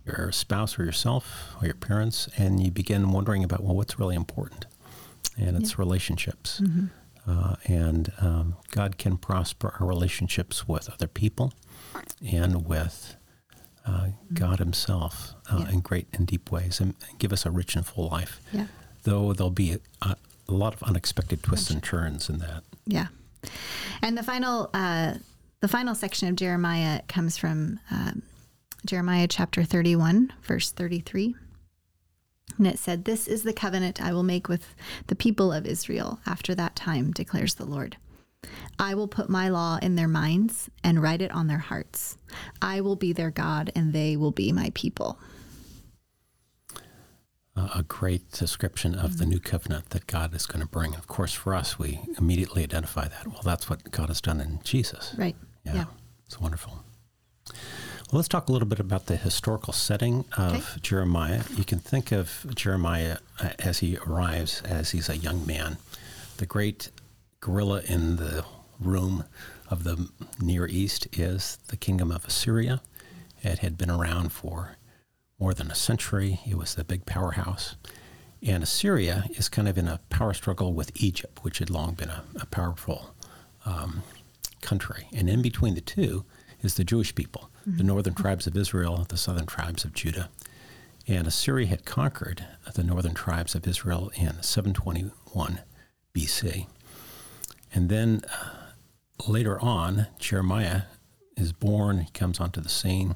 your 0.06 0.32
spouse 0.32 0.80
or 0.80 0.86
yourself 0.86 1.56
or 1.62 1.66
your 1.66 1.76
parents, 1.76 2.28
and 2.38 2.62
you 2.64 2.72
begin 2.72 3.12
wondering 3.12 3.44
about 3.44 3.64
well, 3.64 3.76
what's 3.76 4.00
really 4.00 4.16
important, 4.16 4.66
and 5.38 5.56
it's 5.58 5.78
relationships. 5.78 6.60
Mm-hmm. 6.62 6.86
Uh, 7.30 7.56
and 7.66 8.12
um, 8.20 8.56
God 8.72 8.98
can 8.98 9.18
prosper 9.18 9.76
our 9.80 9.86
relationships 9.86 10.68
with 10.68 10.90
other 10.90 11.06
people 11.08 11.54
and 12.26 12.66
with 12.66 13.16
uh, 13.86 14.08
God 14.34 14.58
Himself 14.60 15.34
uh, 15.48 15.54
Mm-hmm. 15.58 15.62
Yeah. 15.68 15.72
in 15.74 15.80
great 15.82 16.08
and 16.14 16.26
deep 16.26 16.52
ways, 16.52 16.80
and 16.80 16.96
give 17.20 17.32
us 17.32 17.46
a 17.46 17.52
rich 17.52 17.76
and 17.76 17.86
full 17.86 18.08
life 18.10 18.40
Yeah. 18.52 18.68
though 19.04 19.34
there'll 19.34 19.52
be 19.52 19.78
a, 20.02 20.16
a 20.48 20.52
lot 20.54 20.74
of 20.74 20.82
unexpected 20.84 21.44
twists 21.44 21.70
and 21.70 21.84
turns 21.84 22.30
in 22.30 22.40
that. 22.40 22.64
Yeah. 22.88 23.08
And 24.02 24.18
the 24.18 24.24
final 24.24 24.70
uh, 24.74 25.16
the 25.62 25.68
final 25.68 25.96
section 25.96 26.30
of 26.30 26.36
Jeremiah 26.36 27.02
comes 27.08 27.38
from 27.38 27.80
um, 27.92 28.22
Jeremiah 28.86 29.28
chapter 29.28 29.64
31, 29.64 30.32
verse 30.42 30.72
33. 30.72 31.36
And 32.58 32.68
it 32.68 32.80
said, 32.80 33.04
This 33.04 33.28
is 33.28 33.44
the 33.44 33.54
covenant 33.54 34.02
I 34.02 34.14
will 34.14 34.24
make 34.24 34.48
with 34.48 34.74
the 35.08 35.16
people 35.16 35.52
of 35.52 35.66
Israel 35.66 36.20
after 36.26 36.56
that 36.56 36.76
time, 36.76 37.12
declares 37.12 37.56
the 37.56 37.66
Lord. 37.66 37.98
I 38.78 38.96
will 38.96 39.10
put 39.10 39.30
my 39.30 39.50
law 39.50 39.80
in 39.82 39.96
their 39.96 40.08
minds 40.08 40.70
and 40.82 41.02
write 41.02 41.22
it 41.22 41.32
on 41.32 41.48
their 41.48 41.58
hearts. 41.58 42.18
I 42.62 42.80
will 42.80 42.96
be 42.96 43.12
their 43.12 43.32
God, 43.32 43.70
and 43.76 43.92
they 43.92 44.16
will 44.16 44.32
be 44.32 44.54
my 44.54 44.72
people. 44.74 45.20
A 47.76 47.84
great 47.84 48.32
description 48.32 48.96
of 48.96 49.18
the 49.18 49.26
new 49.26 49.40
covenant 49.40 49.90
that 49.92 50.08
God 50.08 50.34
is 50.34 50.46
going 50.46 50.62
to 50.62 50.68
bring. 50.68 50.96
Of 50.96 51.08
course, 51.08 51.34
for 51.34 51.54
us, 51.54 51.78
we 51.80 52.00
immediately 52.18 52.64
identify 52.64 53.08
that. 53.08 53.28
Well, 53.28 53.42
that's 53.44 53.70
what 53.70 53.92
God 53.92 54.08
has 54.10 54.22
done 54.22 54.40
in 54.40 54.60
Jesus. 54.64 55.14
Right. 55.18 55.36
Yeah, 55.66 55.74
Yeah. 55.76 55.86
it's 56.26 56.40
wonderful. 56.40 56.84
Well, 57.48 58.18
let's 58.18 58.28
talk 58.28 58.50
a 58.50 58.52
little 58.52 58.68
bit 58.68 58.80
about 58.80 59.06
the 59.06 59.18
historical 59.18 59.74
setting 59.74 60.26
of 60.38 60.54
Okay. 60.56 60.80
Jeremiah. 60.82 61.44
You 61.56 61.64
can 61.64 61.80
think 61.80 62.12
of 62.12 62.46
Jeremiah 62.56 63.18
uh, 63.40 63.50
as 63.60 63.80
he 63.80 63.98
arrives, 63.98 64.62
as 64.64 64.92
he's 64.92 65.10
a 65.10 65.18
young 65.18 65.46
man. 65.46 65.78
The 66.38 66.46
great 66.46 66.90
gorilla 67.40 67.82
in 67.82 68.16
the 68.16 68.46
room 68.80 69.26
of 69.70 69.84
the 69.84 70.10
Near 70.40 70.66
East 70.68 71.08
is 71.18 71.58
the 71.68 71.78
kingdom 71.78 72.12
of 72.12 72.26
Assyria. 72.26 72.82
It 73.44 73.60
had 73.60 73.78
been 73.78 73.92
around 73.92 74.32
for 74.32 74.76
more 75.40 75.54
than 75.54 75.72
a 75.72 75.76
century. 75.76 76.42
It 76.46 76.58
was 76.58 76.76
the 76.76 76.84
big 76.84 77.06
powerhouse. 77.06 77.76
And 78.42 78.64
Assyria 78.64 79.26
is 79.32 79.50
kind 79.50 79.68
of 79.68 79.78
in 79.78 79.88
a 79.88 80.00
power 80.10 80.34
struggle 80.34 80.74
with 80.74 80.92
Egypt, 80.96 81.40
which 81.44 81.60
had 81.60 81.70
long 81.70 81.94
been 81.94 82.10
a, 82.10 82.24
a 82.40 82.46
powerful 82.46 83.14
um, 83.66 84.04
country. 84.62 85.08
And 85.14 85.30
in 85.30 85.42
between 85.42 85.76
the 85.76 85.82
two 85.82 86.26
is 86.62 86.76
the 86.76 86.84
Jewish 86.84 87.16
people, 87.16 87.50
the 87.66 87.84
northern 87.84 88.14
tribes 88.14 88.48
of 88.48 88.56
Israel, 88.56 89.06
the 89.08 89.18
southern 89.18 89.46
tribes 89.46 89.84
of 89.86 89.94
Judah. 89.94 90.30
And 91.08 91.28
Assyria 91.28 91.68
had 91.68 91.86
conquered 91.86 92.46
the 92.76 92.84
northern 92.84 93.14
tribes 93.14 93.56
of 93.56 93.68
Israel 93.68 94.12
in 94.16 94.42
721 94.42 95.60
BC. 96.14 96.68
And 97.74 97.90
then 97.90 98.22
uh, 98.32 98.50
later 99.28 99.60
on, 99.60 100.08
Jeremiah 100.20 100.84
is 101.36 101.52
born, 101.52 102.00
he 102.02 102.12
comes 102.12 102.40
onto 102.40 102.62
the 102.62 102.70
scene. 102.70 103.16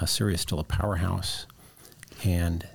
Assyria 0.00 0.34
is 0.34 0.40
still 0.42 0.60
a 0.60 0.64
powerhouse. 0.64 1.46
And 2.24 2.66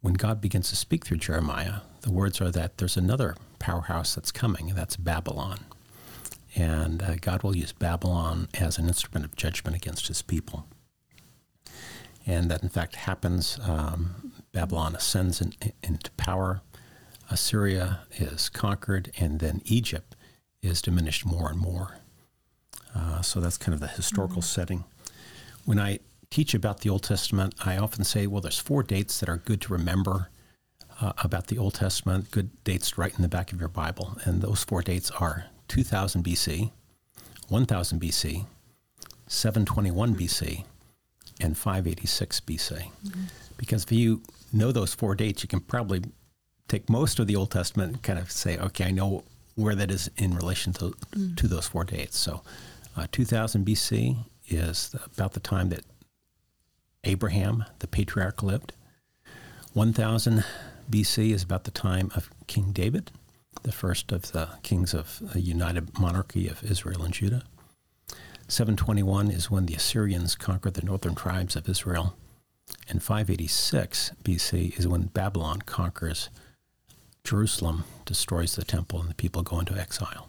when 0.00 0.14
God 0.14 0.40
begins 0.40 0.70
to 0.70 0.76
speak 0.76 1.04
through 1.04 1.18
Jeremiah, 1.18 1.80
the 2.02 2.12
words 2.12 2.40
are 2.40 2.50
that 2.50 2.78
there's 2.78 2.96
another 2.96 3.36
powerhouse 3.58 4.14
that's 4.14 4.32
coming, 4.32 4.70
and 4.70 4.78
that's 4.78 4.96
Babylon. 4.96 5.60
And 6.54 7.02
uh, 7.02 7.16
God 7.20 7.42
will 7.42 7.56
use 7.56 7.72
Babylon 7.72 8.48
as 8.54 8.78
an 8.78 8.88
instrument 8.88 9.24
of 9.24 9.36
judgment 9.36 9.76
against 9.76 10.08
his 10.08 10.22
people. 10.22 10.66
And 12.26 12.50
that, 12.50 12.62
in 12.62 12.68
fact, 12.68 12.96
happens. 12.96 13.58
Um, 13.62 14.32
Babylon 14.52 14.94
ascends 14.94 15.40
in, 15.40 15.52
into 15.82 16.10
power. 16.12 16.62
Assyria 17.30 18.00
is 18.16 18.48
conquered, 18.48 19.10
and 19.18 19.40
then 19.40 19.62
Egypt 19.64 20.16
is 20.62 20.80
diminished 20.82 21.26
more 21.26 21.50
and 21.50 21.58
more. 21.58 21.98
Uh, 22.94 23.20
so 23.22 23.40
that's 23.40 23.58
kind 23.58 23.74
of 23.74 23.80
the 23.80 23.86
historical 23.86 24.42
setting. 24.42 24.84
When 25.68 25.78
I 25.78 25.98
teach 26.30 26.54
about 26.54 26.80
the 26.80 26.88
Old 26.88 27.02
Testament, 27.02 27.54
I 27.62 27.76
often 27.76 28.02
say, 28.02 28.26
well, 28.26 28.40
there's 28.40 28.58
four 28.58 28.82
dates 28.82 29.20
that 29.20 29.28
are 29.28 29.36
good 29.36 29.60
to 29.60 29.72
remember 29.74 30.30
uh, 30.98 31.12
about 31.18 31.48
the 31.48 31.58
Old 31.58 31.74
Testament, 31.74 32.30
good 32.30 32.48
dates 32.64 32.96
right 32.96 33.14
in 33.14 33.20
the 33.20 33.28
back 33.28 33.52
of 33.52 33.60
your 33.60 33.68
Bible. 33.68 34.16
And 34.24 34.40
those 34.40 34.64
four 34.64 34.80
dates 34.80 35.10
are 35.10 35.44
2000 35.68 36.24
BC, 36.24 36.70
1000 37.48 38.00
BC, 38.00 38.46
721 39.26 40.14
BC, 40.14 40.64
and 41.38 41.54
586 41.54 42.40
BC. 42.40 42.90
Because 43.58 43.84
if 43.84 43.92
you 43.92 44.22
know 44.50 44.72
those 44.72 44.94
four 44.94 45.14
dates, 45.14 45.42
you 45.42 45.50
can 45.50 45.60
probably 45.60 46.00
take 46.68 46.88
most 46.88 47.18
of 47.18 47.26
the 47.26 47.36
Old 47.36 47.50
Testament 47.50 47.92
and 47.92 48.02
kind 48.02 48.18
of 48.18 48.30
say, 48.30 48.56
okay, 48.56 48.86
I 48.86 48.90
know 48.90 49.22
where 49.54 49.74
that 49.74 49.90
is 49.90 50.10
in 50.16 50.34
relation 50.34 50.72
to, 50.72 50.94
to 51.36 51.46
those 51.46 51.66
four 51.66 51.84
dates. 51.84 52.16
So 52.16 52.40
uh, 52.96 53.06
2000 53.12 53.66
BC 53.66 54.16
is 54.48 54.94
about 55.16 55.32
the 55.32 55.40
time 55.40 55.68
that 55.70 55.84
Abraham, 57.04 57.64
the 57.78 57.86
patriarch, 57.86 58.42
lived. 58.42 58.72
1000 59.72 60.44
BC 60.90 61.32
is 61.32 61.42
about 61.42 61.64
the 61.64 61.70
time 61.70 62.10
of 62.14 62.30
King 62.46 62.72
David, 62.72 63.10
the 63.62 63.72
first 63.72 64.12
of 64.12 64.32
the 64.32 64.48
kings 64.62 64.94
of 64.94 65.18
the 65.32 65.40
united 65.40 65.98
monarchy 65.98 66.48
of 66.48 66.64
Israel 66.64 67.02
and 67.04 67.14
Judah. 67.14 67.42
721 68.48 69.30
is 69.30 69.50
when 69.50 69.66
the 69.66 69.74
Assyrians 69.74 70.34
conquered 70.34 70.74
the 70.74 70.84
northern 70.84 71.14
tribes 71.14 71.54
of 71.54 71.68
Israel. 71.68 72.16
And 72.88 73.02
586 73.02 74.12
BC 74.24 74.78
is 74.78 74.88
when 74.88 75.02
Babylon 75.06 75.60
conquers 75.62 76.30
Jerusalem, 77.24 77.84
destroys 78.06 78.56
the 78.56 78.64
temple, 78.64 79.00
and 79.00 79.10
the 79.10 79.14
people 79.14 79.42
go 79.42 79.60
into 79.60 79.78
exile. 79.78 80.28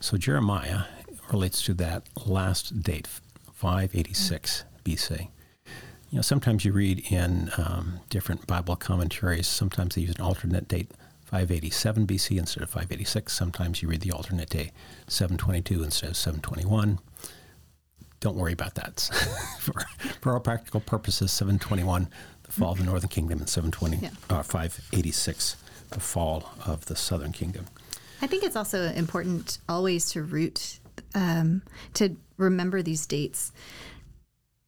So 0.00 0.16
Jeremiah 0.16 0.84
relates 1.30 1.62
to 1.62 1.74
that 1.74 2.04
last 2.24 2.82
date, 2.82 3.08
586 3.64 4.64
BC. 4.84 5.20
You 6.10 6.16
know, 6.18 6.20
sometimes 6.20 6.66
you 6.66 6.72
read 6.74 7.02
in 7.10 7.50
um, 7.56 8.00
different 8.10 8.46
Bible 8.46 8.76
commentaries, 8.76 9.46
sometimes 9.46 9.94
they 9.94 10.02
use 10.02 10.14
an 10.14 10.20
alternate 10.20 10.68
date, 10.68 10.90
587 11.24 12.06
BC 12.06 12.38
instead 12.38 12.62
of 12.62 12.68
586. 12.68 13.32
Sometimes 13.32 13.80
you 13.80 13.88
read 13.88 14.02
the 14.02 14.12
alternate 14.12 14.50
date, 14.50 14.72
722 15.08 15.82
instead 15.82 16.10
of 16.10 16.16
721. 16.18 16.98
Don't 18.20 18.36
worry 18.36 18.52
about 18.52 18.74
that. 18.74 19.00
for, 19.60 19.72
for 20.20 20.34
all 20.34 20.40
practical 20.40 20.80
purposes, 20.80 21.32
721, 21.32 22.08
the 22.42 22.52
fall 22.52 22.72
of 22.72 22.78
the 22.78 22.84
northern 22.84 23.08
kingdom, 23.08 23.38
and 23.38 23.48
720, 23.48 23.96
Yeah. 24.04 24.10
uh, 24.28 24.42
586, 24.42 25.56
the 25.88 26.00
fall 26.00 26.50
of 26.66 26.84
the 26.84 26.96
southern 26.96 27.32
kingdom. 27.32 27.64
I 28.20 28.26
think 28.26 28.44
it's 28.44 28.56
also 28.56 28.90
important 28.92 29.56
always 29.70 30.10
to 30.10 30.22
root, 30.22 30.80
um, 31.14 31.62
to 31.94 32.16
remember 32.36 32.82
these 32.82 33.06
dates, 33.06 33.52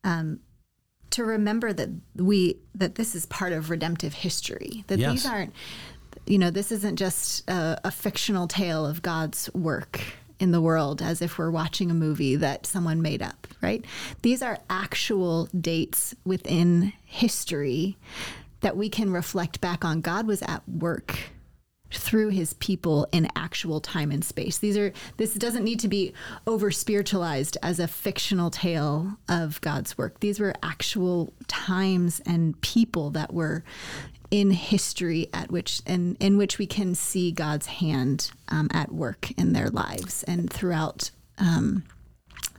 um, 0.04 0.40
to 1.10 1.24
remember 1.24 1.72
that 1.72 1.90
we 2.16 2.58
that 2.74 2.96
this 2.96 3.14
is 3.14 3.26
part 3.26 3.52
of 3.52 3.70
redemptive 3.70 4.14
history. 4.14 4.84
That 4.88 4.98
Yes. 4.98 5.12
these 5.12 5.26
aren't, 5.26 5.52
you 6.26 6.38
know, 6.38 6.50
this 6.50 6.72
isn't 6.72 6.96
just 6.96 7.48
a, 7.48 7.80
a 7.84 7.90
fictional 7.90 8.48
tale 8.48 8.84
of 8.86 9.02
God's 9.02 9.52
work 9.54 10.00
in 10.38 10.52
the 10.52 10.60
world 10.60 11.00
as 11.00 11.22
if 11.22 11.38
we're 11.38 11.50
watching 11.50 11.90
a 11.90 11.94
movie 11.94 12.36
that 12.36 12.66
someone 12.66 13.00
made 13.00 13.22
up. 13.22 13.46
Right? 13.62 13.84
These 14.22 14.42
are 14.42 14.58
actual 14.68 15.48
dates 15.58 16.14
within 16.24 16.92
history 17.04 17.96
that 18.60 18.76
we 18.76 18.88
can 18.88 19.12
reflect 19.12 19.60
back 19.60 19.84
on. 19.84 20.00
God 20.00 20.26
was 20.26 20.42
at 20.42 20.68
work 20.68 21.18
through 21.90 22.28
his 22.28 22.54
people 22.54 23.06
in 23.12 23.28
actual 23.36 23.80
time 23.80 24.10
and 24.10 24.24
space. 24.24 24.58
These 24.58 24.76
are 24.76 24.92
this 25.16 25.34
doesn't 25.34 25.64
need 25.64 25.80
to 25.80 25.88
be 25.88 26.12
over 26.46 26.70
spiritualized 26.70 27.56
as 27.62 27.78
a 27.78 27.88
fictional 27.88 28.50
tale 28.50 29.16
of 29.28 29.60
God's 29.60 29.96
work. 29.96 30.20
These 30.20 30.40
were 30.40 30.54
actual 30.62 31.32
times 31.46 32.20
and 32.26 32.60
people 32.60 33.10
that 33.10 33.32
were 33.32 33.64
in 34.30 34.50
history 34.50 35.28
at 35.32 35.50
which 35.50 35.82
and 35.86 36.16
in 36.18 36.36
which 36.36 36.58
we 36.58 36.66
can 36.66 36.94
see 36.94 37.30
God's 37.30 37.66
hand 37.66 38.32
um, 38.48 38.68
at 38.72 38.92
work 38.92 39.30
in 39.38 39.52
their 39.52 39.68
lives 39.68 40.24
and 40.24 40.52
throughout 40.52 41.10
um, 41.38 41.84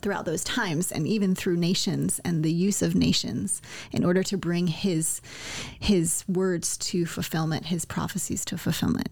throughout 0.01 0.25
those 0.25 0.43
times 0.43 0.91
and 0.91 1.07
even 1.07 1.36
through 1.36 1.57
nations 1.57 2.19
and 2.23 2.43
the 2.43 2.51
use 2.51 2.81
of 2.81 2.95
nations 2.95 3.62
in 3.91 4.03
order 4.03 4.23
to 4.23 4.38
bring 4.38 4.67
his 4.67 5.21
his 5.79 6.23
words 6.27 6.77
to 6.77 7.05
fulfillment 7.05 7.65
his 7.67 7.86
prophecies 7.86 8.43
to 8.45 8.57
fulfillment 8.57 9.10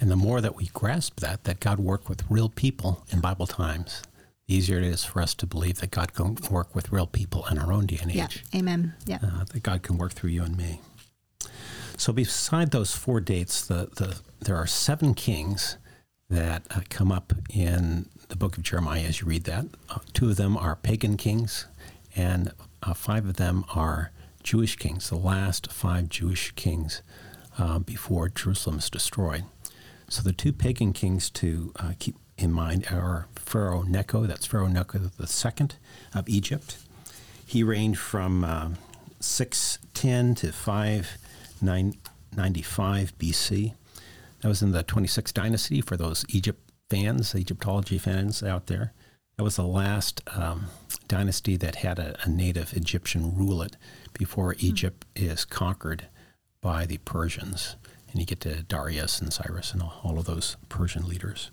And 0.00 0.10
the 0.10 0.16
more 0.16 0.40
that 0.40 0.56
we 0.56 0.66
grasp 0.72 1.20
that, 1.20 1.44
that 1.44 1.60
God 1.60 1.78
worked 1.78 2.08
with 2.08 2.24
real 2.30 2.48
people 2.48 3.04
in 3.12 3.20
Bible 3.20 3.46
times, 3.46 4.02
the 4.46 4.54
easier 4.56 4.78
it 4.78 4.84
is 4.84 5.04
for 5.04 5.20
us 5.22 5.34
to 5.34 5.46
believe 5.46 5.76
that 5.80 5.90
God 5.90 6.14
can 6.14 6.36
work 6.50 6.74
with 6.74 6.90
real 6.90 7.06
people 7.06 7.44
in 7.50 7.58
our 7.58 7.70
own 7.72 7.84
day 7.86 7.98
and 8.02 8.10
yeah 8.14 8.24
age. 8.24 8.42
amen 8.54 8.94
yeah 9.06 9.18
Uh, 9.22 9.44
that 9.52 9.62
God 9.62 9.82
can 9.82 9.98
work 9.98 10.12
through 10.12 10.30
you 10.30 10.42
and 10.42 10.56
me. 10.56 10.80
So, 11.96 12.12
beside 12.14 12.70
those 12.70 12.94
four 12.94 13.20
dates, 13.20 13.60
the, 13.66 13.88
the, 13.96 14.16
there 14.40 14.56
are 14.56 14.66
seven 14.66 15.12
kings 15.14 15.76
that 16.30 16.62
uh, 16.70 16.80
come 16.88 17.10
up 17.10 17.32
in 17.52 18.06
the 18.28 18.36
book 18.36 18.56
of 18.56 18.62
Jeremiah 18.62 19.02
as 19.02 19.20
you 19.20 19.26
read 19.26 19.44
that. 19.44 19.66
Uh, 19.88 19.98
two 20.12 20.30
of 20.30 20.36
them 20.36 20.56
are 20.56 20.76
pagan 20.76 21.16
kings, 21.16 21.66
and 22.14 22.52
uh, 22.82 22.94
five 22.94 23.26
of 23.26 23.36
them 23.36 23.64
are 23.74 24.12
Jewish 24.42 24.76
kings, 24.76 25.10
the 25.10 25.16
last 25.16 25.70
five 25.70 26.08
Jewish 26.08 26.52
kings 26.52 27.02
uh, 27.58 27.80
before 27.80 28.28
Jerusalem 28.28 28.78
is 28.78 28.88
destroyed. 28.88 29.44
So, 30.08 30.22
the 30.22 30.32
two 30.32 30.52
pagan 30.52 30.92
kings 30.92 31.30
to 31.30 31.72
uh, 31.76 31.92
keep 31.98 32.16
in 32.38 32.52
mind 32.52 32.86
are 32.90 33.26
Pharaoh 33.36 33.82
Necho, 33.82 34.26
that's 34.26 34.46
Pharaoh 34.46 34.66
Necho 34.66 34.98
II 34.98 35.68
of 36.14 36.28
Egypt. 36.28 36.78
He 37.44 37.62
reigned 37.62 37.98
from 37.98 38.44
uh, 38.44 38.70
610 39.20 40.34
to 40.36 40.52
595 40.52 43.18
BC. 43.18 43.74
That 44.40 44.48
was 44.48 44.62
in 44.62 44.72
the 44.72 44.84
26th 44.84 45.34
dynasty 45.34 45.80
for 45.80 45.96
those 45.96 46.24
Egypt 46.28 46.70
fans, 46.88 47.34
Egyptology 47.34 47.98
fans 47.98 48.42
out 48.42 48.66
there. 48.66 48.92
That 49.36 49.44
was 49.44 49.56
the 49.56 49.66
last 49.66 50.20
um, 50.36 50.66
dynasty 51.08 51.56
that 51.56 51.76
had 51.76 51.98
a, 51.98 52.16
a 52.24 52.28
native 52.28 52.74
Egyptian 52.74 53.34
rule 53.36 53.62
it 53.62 53.76
before 54.12 54.54
Egypt 54.58 55.06
is 55.16 55.44
conquered 55.44 56.08
by 56.60 56.86
the 56.86 56.98
Persians. 56.98 57.76
And 58.10 58.20
you 58.20 58.26
get 58.26 58.40
to 58.40 58.62
Darius 58.62 59.20
and 59.20 59.32
Cyrus 59.32 59.72
and 59.72 59.82
all, 59.82 60.00
all 60.02 60.18
of 60.18 60.26
those 60.26 60.56
Persian 60.68 61.06
leaders. 61.06 61.50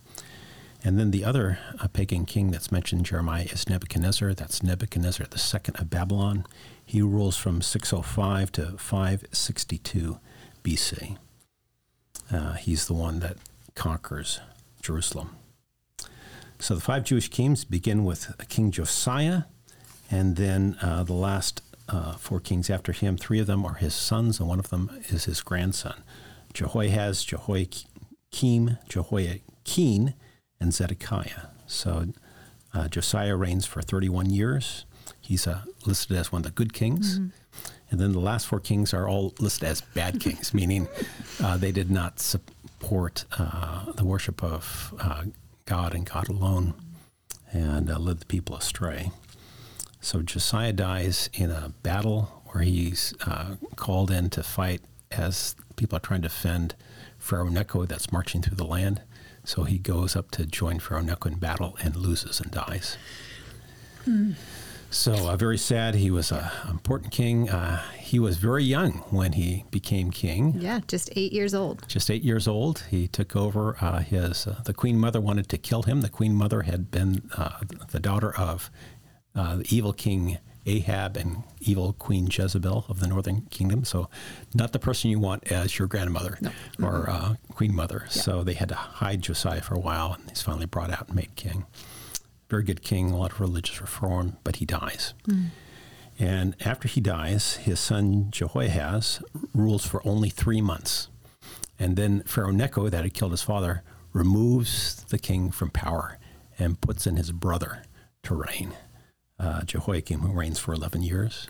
And 0.83 0.99
then 0.99 1.11
the 1.11 1.23
other 1.23 1.59
uh, 1.79 1.87
pagan 1.87 2.25
king 2.25 2.51
that's 2.51 2.71
mentioned 2.71 3.01
in 3.01 3.05
Jeremiah 3.05 3.47
is 3.49 3.69
Nebuchadnezzar. 3.69 4.33
That's 4.33 4.63
Nebuchadnezzar 4.63 5.27
II 5.27 5.61
of 5.75 5.89
Babylon. 5.89 6.45
He 6.85 7.01
rules 7.01 7.37
from 7.37 7.61
605 7.61 8.51
to 8.53 8.77
562 8.77 10.19
BC. 10.63 11.17
Uh, 12.31 12.53
he's 12.53 12.87
the 12.87 12.93
one 12.93 13.19
that 13.19 13.37
conquers 13.75 14.39
Jerusalem. 14.81 15.35
So 16.59 16.75
the 16.75 16.81
five 16.81 17.03
Jewish 17.03 17.29
kings 17.29 17.63
begin 17.63 18.03
with 18.03 18.33
King 18.49 18.71
Josiah, 18.71 19.43
And 20.09 20.35
then 20.35 20.77
uh, 20.81 21.03
the 21.03 21.13
last 21.13 21.61
uh, 21.87 22.13
four 22.13 22.39
kings 22.39 22.69
after 22.69 22.91
him, 22.91 23.17
three 23.17 23.39
of 23.39 23.47
them 23.47 23.65
are 23.65 23.75
his 23.75 23.93
sons, 23.93 24.39
and 24.39 24.49
one 24.49 24.59
of 24.59 24.69
them 24.69 24.89
is 25.09 25.25
his 25.25 25.41
grandson 25.41 26.03
Jehoahaz, 26.53 27.23
Jehoiakim, 27.23 28.77
Jehoiachin, 28.89 30.13
and 30.59 30.73
Zedekiah. 30.73 31.47
So 31.67 32.07
uh, 32.73 32.87
Josiah 32.87 33.35
reigns 33.35 33.65
for 33.65 33.81
31 33.81 34.31
years. 34.31 34.85
He's 35.21 35.45
uh, 35.45 35.61
listed 35.85 36.17
as 36.17 36.31
one 36.31 36.39
of 36.39 36.45
the 36.45 36.51
good 36.51 36.73
kings. 36.73 37.19
Mm-hmm. 37.19 37.29
And 37.89 37.99
then 37.99 38.11
the 38.11 38.19
last 38.19 38.47
four 38.47 38.59
kings 38.59 38.93
are 38.93 39.07
all 39.07 39.33
listed 39.39 39.67
as 39.67 39.81
bad 39.81 40.19
kings, 40.21 40.53
meaning 40.53 40.87
uh, 41.41 41.57
they 41.57 41.71
did 41.71 41.89
not 41.89 42.19
support 42.19 43.25
uh, 43.37 43.91
the 43.93 44.05
worship 44.05 44.43
of 44.43 44.93
uh, 44.99 45.23
God 45.65 45.93
and 45.93 46.05
God 46.05 46.27
alone 46.29 46.73
and 47.51 47.89
uh, 47.89 47.97
led 47.97 48.19
the 48.19 48.25
people 48.25 48.55
astray. 48.55 49.11
So 50.01 50.21
Josiah 50.21 50.73
dies 50.73 51.29
in 51.33 51.49
a 51.51 51.73
battle 51.83 52.43
where 52.47 52.63
he's 52.63 53.13
uh, 53.25 53.55
called 53.75 54.11
in 54.11 54.29
to 54.31 54.43
fight 54.43 54.81
as 55.11 55.55
people 55.75 55.97
are 55.97 56.01
trying 56.01 56.21
to 56.21 56.27
defend 56.27 56.75
Pharaoh 57.17 57.49
Necho 57.49 57.85
that's 57.85 58.11
marching 58.11 58.41
through 58.41 58.57
the 58.57 58.65
land. 58.65 59.01
So 59.43 59.63
he 59.63 59.77
goes 59.77 60.15
up 60.15 60.31
to 60.31 60.45
join 60.45 60.79
Pharaoh 60.79 61.01
Necho 61.01 61.29
in 61.29 61.35
battle 61.39 61.77
and 61.81 61.95
loses 61.95 62.39
and 62.39 62.51
dies. 62.51 62.97
Hmm. 64.05 64.33
So 64.89 65.13
uh, 65.29 65.35
very 65.35 65.57
sad. 65.57 65.95
He 65.95 66.11
was 66.11 66.31
an 66.31 66.49
important 66.69 67.11
king. 67.11 67.49
Uh, 67.49 67.81
he 67.97 68.19
was 68.19 68.37
very 68.37 68.63
young 68.63 68.93
when 69.09 69.33
he 69.33 69.65
became 69.69 70.11
king. 70.11 70.55
Yeah, 70.57 70.79
just 70.87 71.09
eight 71.15 71.33
years 71.33 71.53
old. 71.53 71.87
Just 71.87 72.09
eight 72.09 72.23
years 72.23 72.47
old. 72.47 72.85
He 72.89 73.07
took 73.07 73.35
over. 73.35 73.75
Uh, 73.81 73.99
his 73.99 74.47
uh, 74.47 74.61
the 74.65 74.73
queen 74.73 74.97
mother 74.97 75.19
wanted 75.19 75.49
to 75.49 75.57
kill 75.57 75.83
him. 75.83 76.01
The 76.01 76.09
queen 76.09 76.35
mother 76.35 76.61
had 76.61 76.89
been 76.89 77.29
uh, 77.35 77.59
the 77.91 77.99
daughter 77.99 78.33
of 78.35 78.71
uh, 79.35 79.57
the 79.57 79.75
evil 79.75 79.93
king 79.93 80.37
Ahab 80.65 81.15
and 81.15 81.43
evil 81.61 81.93
Queen 81.93 82.27
Jezebel 82.29 82.85
of 82.89 82.99
the 82.99 83.07
northern 83.07 83.41
kingdom. 83.49 83.85
So, 83.85 84.09
not 84.53 84.73
the 84.73 84.79
person 84.79 85.09
you 85.09 85.17
want 85.19 85.49
as 85.49 85.79
your 85.79 85.87
grandmother 85.87 86.37
no. 86.41 86.51
or 86.85 87.09
uh, 87.09 87.35
queen 87.53 87.73
mother. 87.73 88.03
Yeah. 88.07 88.21
So, 88.21 88.43
they 88.43 88.53
had 88.53 88.67
to 88.69 88.75
hide 88.75 89.21
Josiah 89.21 89.61
for 89.61 89.75
a 89.75 89.79
while, 89.79 90.13
and 90.13 90.29
he's 90.29 90.41
finally 90.41 90.65
brought 90.65 90.91
out 90.91 91.07
and 91.07 91.15
made 91.15 91.33
king 91.35 91.65
very 92.49 92.63
good 92.63 92.81
king, 92.81 93.11
a 93.11 93.17
lot 93.17 93.33
of 93.33 93.41
religious 93.41 93.81
reform, 93.81 94.37
but 94.43 94.57
he 94.57 94.65
dies. 94.65 95.13
Mm. 95.27 95.47
And 96.19 96.55
after 96.65 96.87
he 96.87 97.01
dies, 97.01 97.57
his 97.57 97.79
son 97.79 98.31
Jehoahaz 98.31 99.21
rules 99.53 99.85
for 99.85 100.01
only 100.07 100.29
three 100.29 100.61
months. 100.61 101.09
And 101.77 101.95
then 101.95 102.23
Pharaoh 102.23 102.51
Necho, 102.51 102.89
that 102.89 103.03
had 103.03 103.13
killed 103.13 103.31
his 103.31 103.43
father, 103.43 103.83
removes 104.13 105.03
the 105.09 105.19
king 105.19 105.51
from 105.51 105.69
power 105.69 106.17
and 106.57 106.81
puts 106.81 107.05
in 107.05 107.17
his 107.17 107.31
brother 107.31 107.83
to 108.23 108.35
reign, 108.35 108.73
uh, 109.39 109.63
Jehoiakim, 109.63 110.21
who 110.21 110.33
reigns 110.33 110.57
for 110.57 110.73
11 110.73 111.03
years. 111.03 111.47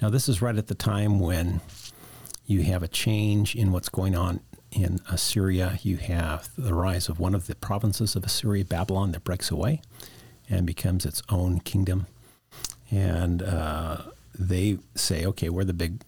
Now, 0.00 0.10
this 0.10 0.28
is 0.28 0.40
right 0.40 0.56
at 0.56 0.68
the 0.68 0.76
time 0.76 1.18
when 1.18 1.60
you 2.46 2.62
have 2.62 2.84
a 2.84 2.88
change 2.88 3.56
in 3.56 3.72
what's 3.72 3.88
going 3.88 4.14
on 4.14 4.40
in 4.70 5.00
Assyria. 5.10 5.80
You 5.82 5.96
have 5.96 6.50
the 6.56 6.72
rise 6.72 7.08
of 7.08 7.18
one 7.18 7.34
of 7.34 7.48
the 7.48 7.56
provinces 7.56 8.14
of 8.14 8.22
Assyria, 8.22 8.64
Babylon, 8.64 9.10
that 9.10 9.24
breaks 9.24 9.50
away 9.50 9.82
and 10.48 10.66
becomes 10.66 11.04
its 11.04 11.22
own 11.28 11.60
kingdom. 11.60 12.06
And 12.90 13.42
uh, 13.42 13.98
they 14.38 14.78
say, 14.94 15.26
okay, 15.26 15.48
we're 15.48 15.64
the 15.64 15.74
big 15.74 16.02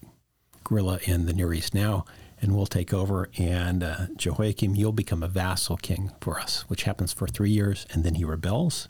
gorilla 0.63 0.99
in 1.03 1.25
the 1.25 1.33
Near 1.33 1.53
East 1.53 1.73
now, 1.73 2.05
and 2.41 2.55
we'll 2.55 2.65
take 2.65 2.93
over. 2.93 3.29
And 3.37 3.83
uh, 3.83 4.07
Jehoiakim, 4.15 4.75
you'll 4.75 4.91
become 4.91 5.21
a 5.21 5.27
vassal 5.27 5.77
king 5.77 6.11
for 6.21 6.39
us, 6.39 6.61
which 6.67 6.83
happens 6.83 7.13
for 7.13 7.27
three 7.27 7.51
years. 7.51 7.85
And 7.91 8.03
then 8.03 8.15
he 8.15 8.25
rebels, 8.25 8.87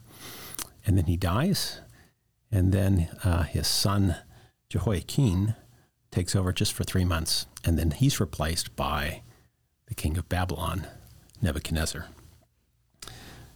and 0.85 0.97
then 0.97 1.05
he 1.05 1.17
dies. 1.17 1.81
And 2.51 2.71
then 2.71 3.09
uh, 3.23 3.43
his 3.43 3.67
son, 3.67 4.17
Jehoiachin, 4.69 5.55
takes 6.11 6.35
over 6.35 6.51
just 6.51 6.73
for 6.73 6.83
three 6.83 7.05
months. 7.05 7.45
And 7.63 7.77
then 7.77 7.91
he's 7.91 8.19
replaced 8.19 8.75
by 8.75 9.21
the 9.87 9.95
king 9.95 10.17
of 10.17 10.29
Babylon, 10.29 10.87
Nebuchadnezzar. 11.41 12.07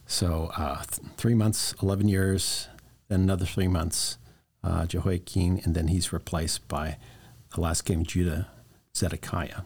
So 0.05 0.51
uh, 0.55 0.83
th- 0.83 1.07
three 1.17 1.33
months, 1.33 1.73
11 1.81 2.07
years, 2.07 2.67
then 3.07 3.21
another 3.21 3.45
three 3.45 3.67
months, 3.67 4.17
uh, 4.63 4.85
Jehoiachin, 4.85 5.61
and 5.63 5.75
then 5.75 5.87
he's 5.87 6.13
replaced 6.13 6.67
by 6.67 6.97
the 7.53 7.61
last 7.61 7.83
king 7.83 8.01
of 8.01 8.07
Judah, 8.07 8.47
Zedekiah. 8.95 9.61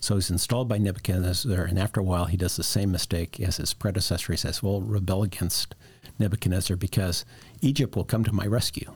So 0.00 0.16
he's 0.16 0.30
installed 0.30 0.68
by 0.68 0.78
Nebuchadnezzar, 0.78 1.64
and 1.64 1.78
after 1.78 2.00
a 2.00 2.04
while, 2.04 2.24
he 2.24 2.36
does 2.36 2.56
the 2.56 2.64
same 2.64 2.90
mistake 2.90 3.38
as 3.38 3.58
his 3.58 3.72
predecessor. 3.72 4.32
He 4.32 4.36
says, 4.36 4.62
Well, 4.62 4.80
rebel 4.80 5.22
against 5.22 5.76
Nebuchadnezzar 6.18 6.76
because 6.76 7.24
Egypt 7.60 7.94
will 7.94 8.04
come 8.04 8.24
to 8.24 8.32
my 8.32 8.46
rescue. 8.46 8.92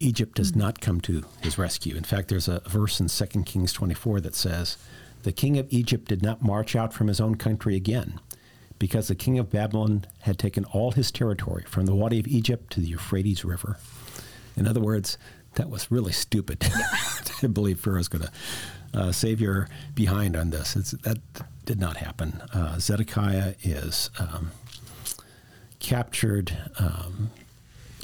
Egypt 0.00 0.36
does 0.36 0.50
mm-hmm. 0.50 0.60
not 0.60 0.80
come 0.80 1.00
to 1.02 1.24
his 1.40 1.56
rescue. 1.56 1.96
In 1.96 2.04
fact, 2.04 2.28
there's 2.28 2.48
a 2.48 2.62
verse 2.68 3.00
in 3.00 3.08
2 3.08 3.42
Kings 3.44 3.72
24 3.72 4.20
that 4.22 4.34
says, 4.34 4.76
The 5.22 5.32
king 5.32 5.56
of 5.56 5.66
Egypt 5.70 6.08
did 6.08 6.22
not 6.22 6.42
march 6.42 6.74
out 6.74 6.92
from 6.92 7.06
his 7.06 7.20
own 7.20 7.36
country 7.36 7.76
again 7.76 8.20
because 8.78 9.08
the 9.08 9.14
king 9.14 9.38
of 9.38 9.50
Babylon 9.50 10.04
had 10.20 10.38
taken 10.38 10.64
all 10.66 10.92
his 10.92 11.10
territory 11.10 11.64
from 11.66 11.86
the 11.86 11.94
Wadi 11.94 12.20
of 12.20 12.26
Egypt 12.26 12.72
to 12.72 12.80
the 12.80 12.88
Euphrates 12.88 13.44
River. 13.44 13.78
In 14.56 14.66
other 14.66 14.80
words, 14.80 15.18
that 15.54 15.70
was 15.70 15.90
really 15.90 16.12
stupid 16.12 16.60
to 17.40 17.48
believe 17.48 17.80
Pharaoh 17.80 17.98
was 17.98 18.08
going 18.08 18.24
to 18.24 18.32
uh, 18.94 19.12
save 19.12 19.40
your 19.40 19.68
behind 19.94 20.36
on 20.36 20.50
this. 20.50 20.76
It's, 20.76 20.92
that 20.92 21.18
did 21.64 21.80
not 21.80 21.98
happen. 21.98 22.42
Uh, 22.52 22.78
Zedekiah 22.78 23.54
is 23.62 24.10
um, 24.18 24.52
captured. 25.78 26.56
Um, 26.78 27.30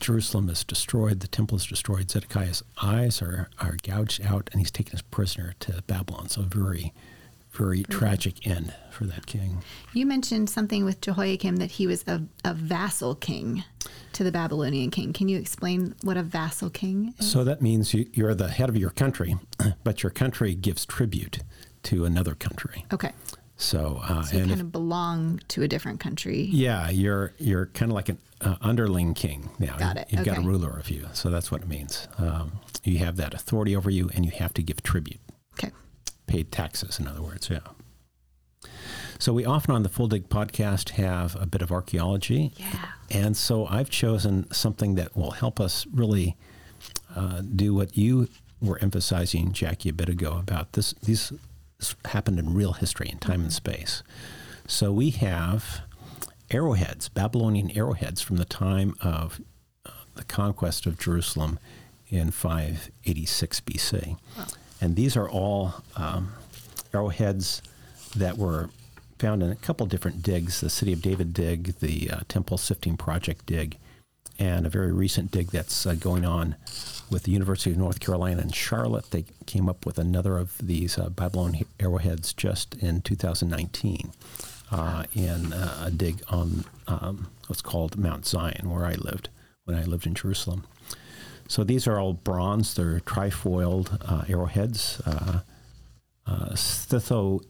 Jerusalem 0.00 0.50
is 0.50 0.64
destroyed. 0.64 1.20
The 1.20 1.28
temple 1.28 1.56
is 1.56 1.66
destroyed. 1.66 2.10
Zedekiah's 2.10 2.62
eyes 2.82 3.22
are, 3.22 3.48
are 3.58 3.76
gouged 3.82 4.24
out, 4.24 4.50
and 4.52 4.60
he's 4.60 4.70
taken 4.70 4.94
as 4.94 5.02
prisoner 5.02 5.54
to 5.60 5.82
Babylon. 5.87 6.28
So 6.28 6.42
very 6.42 6.92
very 7.54 7.82
tragic 7.84 8.46
end 8.46 8.74
for 8.90 9.04
that 9.04 9.26
king. 9.26 9.62
You 9.92 10.06
mentioned 10.06 10.50
something 10.50 10.84
with 10.84 11.00
Jehoiakim 11.00 11.56
that 11.56 11.72
he 11.72 11.86
was 11.86 12.04
a, 12.06 12.22
a 12.44 12.54
vassal 12.54 13.14
king 13.14 13.64
to 14.12 14.24
the 14.24 14.32
Babylonian 14.32 14.90
king. 14.90 15.12
Can 15.12 15.28
you 15.28 15.38
explain 15.38 15.94
what 16.02 16.16
a 16.16 16.22
vassal 16.22 16.70
king 16.70 17.14
is? 17.18 17.30
So 17.30 17.44
that 17.44 17.62
means 17.62 17.94
you, 17.94 18.06
you're 18.12 18.34
the 18.34 18.48
head 18.48 18.68
of 18.68 18.76
your 18.76 18.90
country, 18.90 19.36
but 19.84 20.02
your 20.02 20.10
country 20.10 20.54
gives 20.54 20.84
tribute 20.84 21.40
to 21.84 22.04
another 22.04 22.34
country. 22.34 22.86
Okay. 22.92 23.12
So, 23.56 24.00
uh, 24.02 24.22
so 24.22 24.36
you 24.36 24.42
kind 24.42 24.52
if, 24.52 24.60
of 24.60 24.72
belong 24.72 25.40
to 25.48 25.62
a 25.62 25.68
different 25.68 26.00
country. 26.00 26.48
Yeah, 26.50 26.90
you're 26.90 27.34
you're 27.38 27.66
kind 27.66 27.92
of 27.92 27.94
like 27.94 28.08
an 28.08 28.18
uh, 28.40 28.56
underling 28.60 29.14
king 29.14 29.50
now. 29.60 29.76
Got 29.76 29.96
it. 29.96 30.08
You've 30.10 30.22
okay. 30.22 30.30
got 30.30 30.38
a 30.38 30.46
ruler 30.46 30.76
of 30.76 30.90
you, 30.90 31.06
so 31.12 31.30
that's 31.30 31.52
what 31.52 31.62
it 31.62 31.68
means. 31.68 32.08
Um, 32.18 32.58
you 32.82 32.98
have 32.98 33.14
that 33.16 33.32
authority 33.32 33.76
over 33.76 33.90
you, 33.90 34.10
and 34.12 34.24
you 34.24 34.32
have 34.32 34.52
to 34.54 34.62
give 34.62 34.82
tribute. 34.82 35.20
Okay 35.52 35.70
paid 36.35 36.51
taxes, 36.51 36.99
in 36.99 37.07
other 37.07 37.23
words, 37.23 37.49
yeah. 37.49 37.61
So 39.20 39.33
we 39.33 39.44
often 39.44 39.73
on 39.73 39.85
the 39.85 39.88
Full 39.88 40.09
Dig 40.09 40.29
podcast 40.29 40.90
have 40.90 41.40
a 41.40 41.47
bit 41.47 41.62
of 41.62 41.70
archaeology. 41.70 42.53
Yeah. 42.57 42.87
And 43.09 43.37
so 43.37 43.66
I've 43.66 43.88
chosen 43.88 44.51
something 44.51 44.97
that 44.97 45.16
will 45.16 45.31
help 45.31 45.61
us 45.61 45.87
really 45.92 46.37
uh, 47.14 47.42
do 47.42 47.73
what 47.73 47.97
you 47.97 48.29
were 48.61 48.81
emphasizing, 48.81 49.53
Jackie, 49.53 49.90
a 49.90 49.92
bit 49.92 50.09
ago 50.09 50.37
about 50.37 50.73
this. 50.73 50.92
These 51.05 51.33
this 51.79 51.94
happened 52.07 52.40
in 52.40 52.53
real 52.53 52.73
history 52.73 53.09
in 53.09 53.18
time 53.18 53.35
mm-hmm. 53.35 53.42
and 53.44 53.53
space. 53.53 54.03
So 54.66 54.90
we 54.90 55.11
have 55.11 55.83
arrowheads, 56.51 57.09
Babylonian 57.09 57.70
arrowheads 57.77 58.23
from 58.23 58.38
the 58.38 58.44
time 58.44 58.97
of 59.01 59.40
uh, 59.87 59.90
the 60.16 60.25
conquest 60.25 60.85
of 60.87 60.99
Jerusalem 60.99 61.61
in 62.09 62.33
586 62.33 63.61
BC. 63.61 64.16
Wow. 64.37 64.44
And 64.85 64.97
these 64.97 65.16
are 65.16 65.27
all 65.27 65.77
um, 65.97 66.35
arrowheads 66.92 67.62
that 68.14 68.37
were 68.37 68.68
found 69.18 69.42
in 69.42 69.51
a 69.51 69.57
couple 69.57 69.87
different 69.87 70.23
digs 70.23 70.61
the 70.61 70.68
City 70.68 70.92
of 70.92 71.01
David 71.01 71.33
dig, 71.33 71.79
the 71.79 72.11
uh, 72.11 72.20
Temple 72.29 72.59
Sifting 72.59 72.99
Project 72.99 73.47
dig, 73.47 73.79
and 74.38 74.66
a 74.66 74.68
very 74.68 74.92
recent 74.92 75.31
dig 75.31 75.47
that's 75.47 75.87
uh, 75.87 75.94
going 75.94 76.27
on 76.27 76.57
with 77.11 77.23
the 77.23 77.33
University 77.33 77.70
of 77.70 77.79
North 77.79 77.99
Carolina 77.99 78.42
in 78.42 78.51
Charlotte. 78.51 79.11
They 79.11 79.25
came 79.47 79.70
up 79.70 79.87
with 79.87 79.99
another 79.99 80.37
of 80.37 80.59
these 80.59 80.99
uh, 80.99 81.09
Babylon 81.09 81.61
arrowheads 81.81 82.35
just 82.35 82.75
in 82.75 83.01
2019 83.01 84.12
uh, 84.70 85.05
in 85.14 85.55
uh, 85.55 85.85
a 85.87 85.90
dig 85.92 86.23
on 86.29 86.66
um, 86.87 87.29
what's 87.47 87.62
called 87.62 87.97
Mount 87.97 88.27
Zion, 88.27 88.68
where 88.68 88.85
I 88.85 88.97
lived 88.97 89.31
when 89.64 89.79
I 89.79 89.85
lived 89.85 90.07
in 90.07 90.14
Jerusalem. 90.14 90.66
So 91.48 91.64
these 91.64 91.87
are 91.87 91.98
all 91.98 92.14
bronze. 92.14 92.74
They're 92.74 93.00
trifoiled 93.00 93.98
uh, 94.11 94.24
arrowheads. 94.28 95.00
Uh, 95.04 95.40
uh, 96.26 96.50
Scytho 96.50 97.40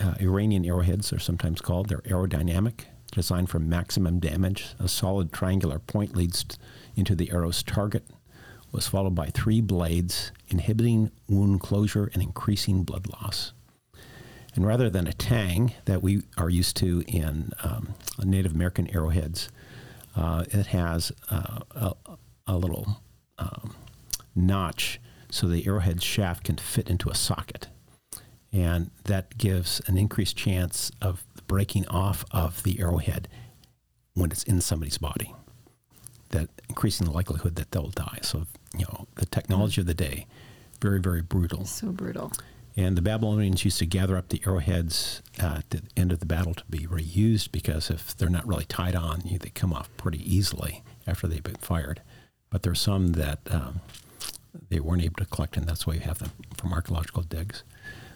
uh, 0.00 0.14
Iranian 0.20 0.64
arrowheads 0.64 1.12
are 1.12 1.18
sometimes 1.18 1.60
called. 1.60 1.88
They're 1.88 1.98
aerodynamic, 1.98 2.84
designed 3.12 3.50
for 3.50 3.58
maximum 3.58 4.18
damage. 4.18 4.68
A 4.78 4.88
solid 4.88 5.32
triangular 5.32 5.78
point 5.78 6.16
leads 6.16 6.44
t- 6.44 6.56
into 6.96 7.14
the 7.14 7.30
arrow's 7.30 7.62
target. 7.62 8.04
Was 8.72 8.86
followed 8.86 9.16
by 9.16 9.26
three 9.26 9.60
blades, 9.60 10.30
inhibiting 10.48 11.10
wound 11.28 11.60
closure 11.60 12.08
and 12.14 12.22
increasing 12.22 12.84
blood 12.84 13.08
loss. 13.08 13.52
And 14.54 14.64
rather 14.64 14.88
than 14.88 15.08
a 15.08 15.12
tang 15.12 15.74
that 15.86 16.02
we 16.02 16.22
are 16.38 16.48
used 16.48 16.76
to 16.76 17.02
in 17.08 17.52
um, 17.62 17.94
Native 18.22 18.54
American 18.54 18.88
arrowheads, 18.94 19.48
uh, 20.16 20.44
it 20.50 20.66
has 20.66 21.10
uh, 21.30 21.60
a, 21.72 21.94
a 22.54 22.58
little 22.58 23.00
um, 23.38 23.74
notch 24.34 25.00
so 25.30 25.46
the 25.46 25.66
arrowhead 25.66 26.02
shaft 26.02 26.44
can 26.44 26.56
fit 26.56 26.90
into 26.90 27.08
a 27.08 27.14
socket. 27.14 27.68
And 28.52 28.90
that 29.04 29.38
gives 29.38 29.80
an 29.86 29.96
increased 29.96 30.36
chance 30.36 30.90
of 31.00 31.24
breaking 31.46 31.86
off 31.88 32.24
of 32.32 32.62
the 32.64 32.80
arrowhead 32.80 33.28
when 34.14 34.32
it's 34.32 34.42
in 34.42 34.60
somebody's 34.60 34.98
body. 34.98 35.34
That 36.30 36.48
increasing 36.68 37.06
the 37.06 37.12
likelihood 37.12 37.56
that 37.56 37.70
they'll 37.70 37.90
die. 37.90 38.18
So, 38.22 38.46
you 38.76 38.86
know, 38.86 39.06
the 39.16 39.26
technology 39.26 39.80
of 39.80 39.86
the 39.86 39.94
day, 39.94 40.26
very, 40.80 41.00
very 41.00 41.22
brutal. 41.22 41.64
So 41.64 41.88
brutal. 41.92 42.32
And 42.76 42.96
the 42.96 43.02
Babylonians 43.02 43.64
used 43.64 43.78
to 43.78 43.86
gather 43.86 44.16
up 44.16 44.28
the 44.28 44.42
arrowheads 44.46 45.22
at 45.38 45.68
the 45.70 45.82
end 45.96 46.12
of 46.12 46.20
the 46.20 46.26
battle 46.26 46.54
to 46.54 46.64
be 46.70 46.86
reused 46.86 47.52
because 47.52 47.90
if 47.90 48.16
they're 48.16 48.28
not 48.28 48.46
really 48.46 48.64
tied 48.64 48.94
on, 48.94 49.22
you, 49.24 49.38
they 49.38 49.50
come 49.50 49.72
off 49.72 49.90
pretty 49.96 50.22
easily 50.24 50.82
after 51.06 51.26
they've 51.26 51.42
been 51.42 51.56
fired. 51.56 52.00
But 52.50 52.62
there's 52.62 52.80
some 52.80 53.12
that 53.12 53.38
um, 53.50 53.80
they 54.68 54.80
weren't 54.80 55.02
able 55.02 55.16
to 55.16 55.24
collect, 55.26 55.56
and 55.56 55.66
that's 55.66 55.86
why 55.86 55.94
you 55.94 56.00
have 56.00 56.18
them 56.18 56.32
from 56.56 56.72
archaeological 56.72 57.22
digs. 57.22 57.62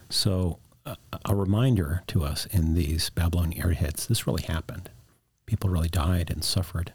So, 0.09 0.59
uh, 0.85 0.95
a 1.23 1.35
reminder 1.35 2.03
to 2.07 2.23
us 2.23 2.45
in 2.47 2.73
these 2.75 3.09
Babylonian 3.09 3.61
arrowheads 3.61 4.07
this 4.07 4.27
really 4.27 4.43
happened. 4.43 4.89
People 5.45 5.69
really 5.69 5.89
died 5.89 6.29
and 6.29 6.43
suffered. 6.43 6.93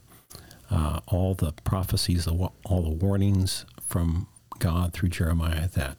Uh, 0.70 1.00
all 1.08 1.34
the 1.34 1.52
prophecies, 1.64 2.28
all 2.28 2.52
the 2.82 2.90
warnings 2.90 3.64
from 3.84 4.28
God 4.60 4.92
through 4.92 5.08
Jeremiah 5.08 5.66
that 5.68 5.96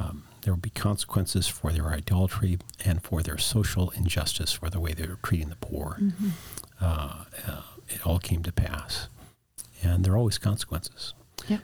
um, 0.00 0.24
there 0.42 0.52
will 0.52 0.60
be 0.60 0.70
consequences 0.70 1.46
for 1.46 1.70
their 1.70 1.88
idolatry 1.88 2.58
and 2.84 3.02
for 3.02 3.22
their 3.22 3.38
social 3.38 3.90
injustice, 3.90 4.52
for 4.52 4.68
the 4.68 4.80
way 4.80 4.92
they 4.92 5.06
were 5.06 5.18
treating 5.22 5.50
the 5.50 5.56
poor. 5.56 5.98
Mm-hmm. 6.00 6.28
Uh, 6.80 7.24
uh, 7.46 7.62
it 7.88 8.04
all 8.04 8.18
came 8.18 8.42
to 8.42 8.52
pass. 8.52 9.08
And 9.82 10.04
there 10.04 10.12
are 10.12 10.18
always 10.18 10.38
consequences. 10.38 11.14
Yeah. 11.48 11.58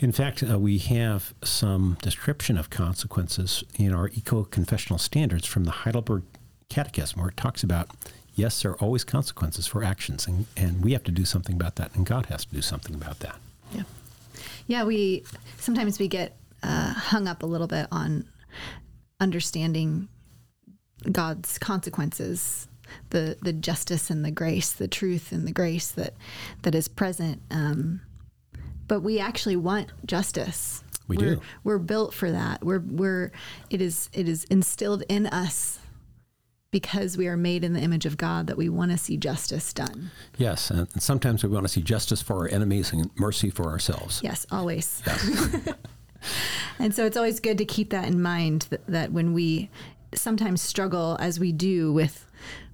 In 0.00 0.12
fact, 0.12 0.42
uh, 0.42 0.58
we 0.58 0.78
have 0.78 1.34
some 1.44 1.96
description 2.02 2.56
of 2.58 2.70
consequences 2.70 3.64
in 3.76 3.92
our 3.92 4.08
ECO 4.08 4.44
confessional 4.44 4.98
standards 4.98 5.46
from 5.46 5.64
the 5.64 5.70
Heidelberg 5.70 6.24
Catechism, 6.68 7.20
where 7.20 7.30
it 7.30 7.36
talks 7.36 7.62
about 7.62 7.90
yes, 8.38 8.62
there 8.62 8.70
are 8.70 8.78
always 8.78 9.04
consequences 9.04 9.66
for 9.66 9.82
actions, 9.82 10.26
and, 10.26 10.46
and 10.56 10.82
we 10.82 10.92
have 10.92 11.02
to 11.02 11.10
do 11.10 11.24
something 11.24 11.56
about 11.56 11.76
that, 11.76 11.94
and 11.94 12.06
God 12.06 12.26
has 12.26 12.44
to 12.44 12.54
do 12.54 12.62
something 12.62 12.94
about 12.94 13.18
that. 13.18 13.36
Yeah. 13.72 13.82
Yeah, 14.66 14.84
we 14.84 15.24
sometimes 15.58 15.98
we 15.98 16.08
get 16.08 16.36
uh, 16.62 16.92
hung 16.94 17.26
up 17.26 17.42
a 17.42 17.46
little 17.46 17.66
bit 17.66 17.88
on 17.90 18.24
understanding 19.20 20.08
God's 21.10 21.58
consequences, 21.58 22.67
the 23.10 23.36
the 23.42 23.52
justice 23.52 24.10
and 24.10 24.24
the 24.24 24.30
grace, 24.30 24.72
the 24.72 24.88
truth 24.88 25.32
and 25.32 25.46
the 25.46 25.52
grace 25.52 25.90
that 25.92 26.14
that 26.62 26.74
is 26.74 26.88
present. 26.88 27.42
Um, 27.50 28.00
but 28.86 29.00
we 29.00 29.18
actually 29.20 29.56
want 29.56 29.92
justice. 30.06 30.82
We 31.06 31.16
we're, 31.16 31.34
do. 31.36 31.40
We're 31.64 31.78
built 31.78 32.14
for 32.14 32.30
that. 32.30 32.64
We're 32.64 32.80
we're 32.80 33.32
it 33.70 33.80
is 33.80 34.10
it 34.12 34.28
is 34.28 34.44
instilled 34.44 35.04
in 35.08 35.26
us 35.26 35.78
because 36.70 37.16
we 37.16 37.26
are 37.28 37.36
made 37.36 37.64
in 37.64 37.72
the 37.72 37.80
image 37.80 38.04
of 38.04 38.16
God 38.16 38.46
that 38.46 38.56
we 38.56 38.68
want 38.68 38.90
to 38.90 38.98
see 38.98 39.16
justice 39.16 39.72
done. 39.72 40.10
Yes, 40.36 40.70
and 40.70 40.88
sometimes 41.00 41.42
we 41.42 41.48
want 41.48 41.64
to 41.64 41.72
see 41.72 41.82
justice 41.82 42.20
for 42.20 42.36
our 42.36 42.48
enemies 42.48 42.92
and 42.92 43.10
mercy 43.16 43.50
for 43.50 43.66
ourselves. 43.66 44.20
Yes, 44.22 44.46
always. 44.50 45.02
Yes. 45.06 45.68
and 46.78 46.94
so 46.94 47.06
it's 47.06 47.16
always 47.16 47.40
good 47.40 47.58
to 47.58 47.64
keep 47.64 47.90
that 47.90 48.06
in 48.06 48.20
mind 48.20 48.66
that, 48.70 48.86
that 48.86 49.12
when 49.12 49.32
we 49.32 49.70
sometimes 50.14 50.62
struggle 50.62 51.16
as 51.20 51.38
we 51.38 51.52
do 51.52 51.92
with 51.92 52.24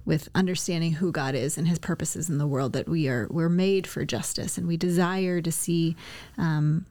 with 0.05 0.29
understanding 0.35 0.93
who 0.93 1.11
God 1.11 1.33
is 1.33 1.57
and 1.57 1.67
His 1.67 1.79
purposes 1.79 2.29
in 2.29 2.37
the 2.37 2.47
world. 2.47 2.73
That 2.73 2.87
we 2.87 3.07
are 3.07 3.27
we're 3.29 3.49
made 3.49 3.87
for 3.87 4.05
justice, 4.05 4.57
and 4.57 4.67
we 4.67 4.77
desire 4.77 5.41
to 5.41 5.51
see 5.51 5.95
um, 6.37 6.85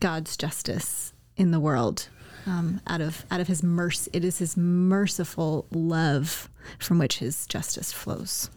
God's 0.00 0.36
justice 0.36 1.12
in 1.36 1.50
the 1.50 1.60
world. 1.60 2.08
Um, 2.46 2.82
out 2.86 3.00
of 3.00 3.24
out 3.30 3.40
of 3.40 3.48
His 3.48 3.62
mercy, 3.62 4.10
it 4.12 4.24
is 4.24 4.38
His 4.38 4.56
merciful 4.56 5.66
love 5.70 6.50
from 6.78 6.98
which 6.98 7.18
His 7.18 7.46
justice 7.46 7.92
flows. 7.92 8.50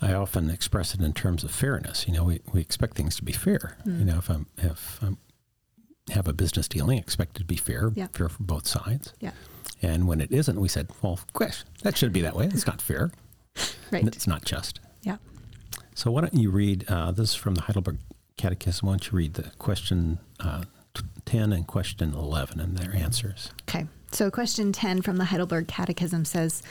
I 0.00 0.12
often 0.12 0.50
express 0.50 0.94
it 0.94 1.00
in 1.00 1.12
terms 1.12 1.44
of 1.44 1.50
fairness. 1.50 2.06
You 2.06 2.14
know, 2.14 2.24
we, 2.24 2.40
we 2.52 2.60
expect 2.60 2.94
things 2.94 3.16
to 3.16 3.24
be 3.24 3.32
fair. 3.32 3.78
Mm. 3.86 4.00
You 4.00 4.04
know, 4.04 4.18
if 4.18 4.28
I'm 4.28 4.46
if 4.58 4.98
I'm 5.02 5.18
have 6.10 6.28
a 6.28 6.32
business 6.32 6.68
dealing, 6.68 6.98
expect 6.98 7.36
it 7.36 7.40
to 7.40 7.44
be 7.44 7.56
fair, 7.56 7.90
yeah. 7.94 8.08
fair 8.12 8.28
for 8.28 8.42
both 8.42 8.66
sides. 8.66 9.14
Yeah. 9.20 9.30
And 9.84 10.08
when 10.08 10.20
it 10.20 10.32
isn't, 10.32 10.58
we 10.58 10.68
said, 10.68 10.88
well, 11.02 11.20
gosh, 11.34 11.64
that 11.82 11.96
should 11.96 12.12
be 12.12 12.22
that 12.22 12.34
way. 12.34 12.46
It's 12.46 12.66
not 12.66 12.80
fair. 12.80 13.10
right. 13.90 14.06
It's 14.06 14.26
not 14.26 14.44
just. 14.44 14.80
Yeah. 15.02 15.18
So 15.94 16.10
why 16.10 16.22
don't 16.22 16.34
you 16.34 16.50
read, 16.50 16.84
uh, 16.88 17.12
this 17.12 17.30
is 17.30 17.34
from 17.34 17.54
the 17.54 17.62
Heidelberg 17.62 17.98
Catechism. 18.36 18.86
Why 18.86 18.92
don't 18.92 19.06
you 19.12 19.18
read 19.18 19.34
the 19.34 19.50
question 19.58 20.18
uh, 20.40 20.64
10 21.26 21.52
and 21.52 21.66
question 21.66 22.14
11 22.14 22.60
and 22.60 22.78
their 22.78 22.94
answers? 22.94 23.50
Okay. 23.68 23.86
So, 24.10 24.30
question 24.30 24.70
10 24.70 25.02
from 25.02 25.16
the 25.16 25.24
Heidelberg 25.24 25.66
Catechism 25.66 26.24
says 26.24 26.62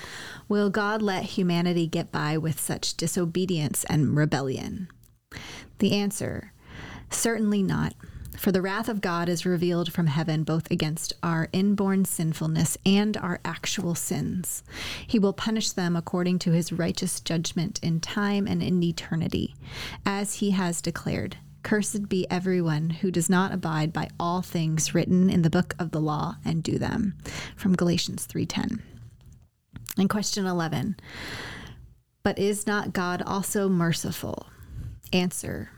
Will 0.47 0.69
God 0.69 1.01
let 1.01 1.23
humanity 1.23 1.87
get 1.87 2.09
by 2.09 2.37
with 2.37 2.57
such 2.57 2.95
disobedience 2.95 3.83
and 3.89 4.15
rebellion? 4.15 4.87
The 5.79 5.93
answer 5.93 6.53
certainly 7.13 7.63
not. 7.63 7.93
For 8.43 8.51
the 8.51 8.61
wrath 8.61 8.89
of 8.89 8.99
God 8.99 9.29
is 9.29 9.45
revealed 9.45 9.93
from 9.93 10.07
heaven 10.07 10.43
both 10.43 10.69
against 10.69 11.13
our 11.23 11.47
inborn 11.53 12.03
sinfulness 12.03 12.77
and 12.85 13.15
our 13.15 13.39
actual 13.45 13.95
sins. 13.95 14.63
He 15.07 15.17
will 15.17 15.31
punish 15.31 15.71
them 15.71 15.95
according 15.95 16.39
to 16.39 16.51
his 16.51 16.73
righteous 16.73 17.21
judgment 17.21 17.79
in 17.81 18.01
time 18.01 18.45
and 18.45 18.61
in 18.61 18.83
eternity, 18.83 19.55
as 20.05 20.33
he 20.35 20.51
has 20.51 20.81
declared. 20.81 21.37
Cursed 21.63 22.09
be 22.09 22.29
everyone 22.29 22.89
who 22.89 23.11
does 23.11 23.29
not 23.29 23.53
abide 23.53 23.93
by 23.93 24.09
all 24.19 24.41
things 24.41 24.93
written 24.93 25.29
in 25.29 25.43
the 25.43 25.49
book 25.49 25.73
of 25.79 25.91
the 25.91 26.01
law 26.01 26.35
and 26.43 26.61
do 26.61 26.77
them. 26.77 27.15
From 27.55 27.77
Galatians 27.77 28.25
3:10. 28.25 28.81
And 29.97 30.09
question 30.09 30.45
11. 30.45 30.97
But 32.23 32.37
is 32.37 32.67
not 32.67 32.91
God 32.91 33.21
also 33.21 33.69
merciful? 33.69 34.47
Answer. 35.13 35.69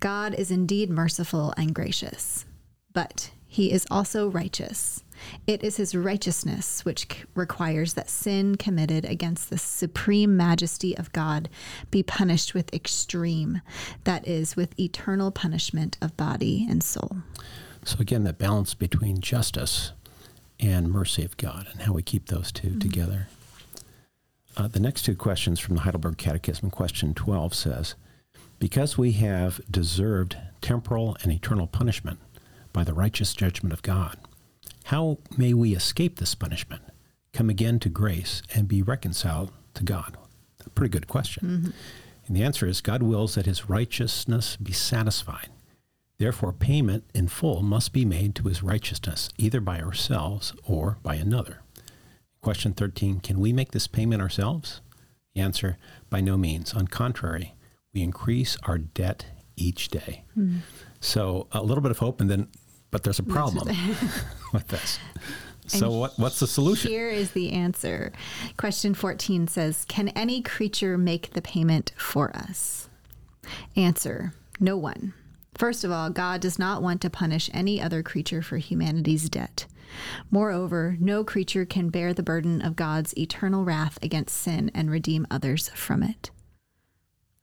God 0.00 0.34
is 0.34 0.50
indeed 0.50 0.90
merciful 0.90 1.54
and 1.56 1.74
gracious, 1.74 2.44
but 2.92 3.30
he 3.46 3.72
is 3.72 3.86
also 3.90 4.28
righteous. 4.28 5.02
It 5.46 5.64
is 5.64 5.78
his 5.78 5.94
righteousness 5.94 6.84
which 6.84 7.08
requires 7.34 7.94
that 7.94 8.10
sin 8.10 8.56
committed 8.56 9.04
against 9.04 9.50
the 9.50 9.58
supreme 9.58 10.36
majesty 10.36 10.96
of 10.96 11.12
God 11.12 11.48
be 11.90 12.02
punished 12.02 12.54
with 12.54 12.72
extreme, 12.72 13.60
that 14.04 14.28
is, 14.28 14.54
with 14.54 14.78
eternal 14.78 15.30
punishment 15.30 15.96
of 16.00 16.16
body 16.16 16.66
and 16.68 16.82
soul. 16.82 17.16
So, 17.84 17.96
again, 18.00 18.24
that 18.24 18.38
balance 18.38 18.74
between 18.74 19.20
justice 19.20 19.92
and 20.60 20.90
mercy 20.90 21.24
of 21.24 21.36
God 21.36 21.68
and 21.72 21.82
how 21.82 21.92
we 21.92 22.02
keep 22.02 22.26
those 22.26 22.52
2 22.52 22.68
mm-hmm. 22.68 22.78
together. 22.80 23.28
Uh, 24.56 24.68
the 24.68 24.80
next 24.80 25.02
two 25.02 25.14
questions 25.14 25.60
from 25.60 25.76
the 25.76 25.82
Heidelberg 25.82 26.18
Catechism, 26.18 26.70
question 26.70 27.14
12 27.14 27.54
says, 27.54 27.94
because 28.58 28.98
we 28.98 29.12
have 29.12 29.60
deserved 29.70 30.36
temporal 30.60 31.16
and 31.22 31.32
eternal 31.32 31.66
punishment 31.66 32.18
by 32.72 32.84
the 32.84 32.94
righteous 32.94 33.34
judgment 33.34 33.72
of 33.72 33.82
God, 33.82 34.16
how 34.84 35.18
may 35.36 35.54
we 35.54 35.74
escape 35.74 36.18
this 36.18 36.34
punishment, 36.34 36.82
come 37.32 37.50
again 37.50 37.78
to 37.80 37.88
grace, 37.88 38.42
and 38.54 38.68
be 38.68 38.82
reconciled 38.82 39.52
to 39.74 39.84
God? 39.84 40.16
A 40.64 40.70
pretty 40.70 40.90
good 40.90 41.08
question. 41.08 41.46
Mm-hmm. 41.46 41.70
And 42.26 42.36
the 42.36 42.42
answer 42.42 42.66
is 42.66 42.80
God 42.80 43.02
wills 43.02 43.34
that 43.34 43.46
his 43.46 43.68
righteousness 43.68 44.56
be 44.56 44.72
satisfied. 44.72 45.48
Therefore, 46.18 46.52
payment 46.52 47.04
in 47.14 47.28
full 47.28 47.62
must 47.62 47.92
be 47.92 48.04
made 48.04 48.34
to 48.34 48.48
his 48.48 48.62
righteousness, 48.62 49.30
either 49.38 49.60
by 49.60 49.80
ourselves 49.80 50.52
or 50.64 50.98
by 51.02 51.14
another. 51.14 51.60
Question 52.40 52.72
13 52.72 53.20
Can 53.20 53.40
we 53.40 53.52
make 53.52 53.70
this 53.70 53.86
payment 53.86 54.20
ourselves? 54.20 54.80
The 55.34 55.40
answer 55.40 55.78
By 56.10 56.20
no 56.20 56.36
means. 56.36 56.74
On 56.74 56.88
contrary, 56.88 57.54
we 57.98 58.04
increase 58.04 58.56
our 58.62 58.78
debt 58.78 59.26
each 59.56 59.88
day. 59.88 60.24
Mm. 60.36 60.60
So 61.00 61.48
a 61.50 61.62
little 61.62 61.82
bit 61.82 61.90
of 61.90 61.98
hope, 61.98 62.20
and 62.20 62.30
then, 62.30 62.48
but 62.90 63.02
there's 63.02 63.18
a 63.18 63.24
problem 63.24 63.68
with 64.52 64.68
this. 64.68 65.00
So 65.66 65.90
what, 65.90 66.18
what's 66.18 66.38
the 66.38 66.46
solution? 66.46 66.90
Here 66.90 67.10
is 67.10 67.32
the 67.32 67.52
answer. 67.52 68.12
Question 68.56 68.94
14 68.94 69.48
says, 69.48 69.84
Can 69.84 70.08
any 70.10 70.40
creature 70.40 70.96
make 70.96 71.32
the 71.32 71.42
payment 71.42 71.92
for 71.96 72.34
us? 72.34 72.88
Answer, 73.76 74.32
no 74.60 74.76
one. 74.76 75.12
First 75.54 75.82
of 75.82 75.90
all, 75.90 76.08
God 76.08 76.40
does 76.40 76.58
not 76.58 76.82
want 76.82 77.00
to 77.02 77.10
punish 77.10 77.50
any 77.52 77.82
other 77.82 78.02
creature 78.02 78.42
for 78.42 78.58
humanity's 78.58 79.28
debt. 79.28 79.66
Moreover, 80.30 80.96
no 81.00 81.24
creature 81.24 81.64
can 81.64 81.90
bear 81.90 82.14
the 82.14 82.22
burden 82.22 82.62
of 82.62 82.76
God's 82.76 83.16
eternal 83.18 83.64
wrath 83.64 83.98
against 84.02 84.36
sin 84.36 84.70
and 84.72 84.88
redeem 84.90 85.26
others 85.30 85.68
from 85.70 86.02
it. 86.04 86.30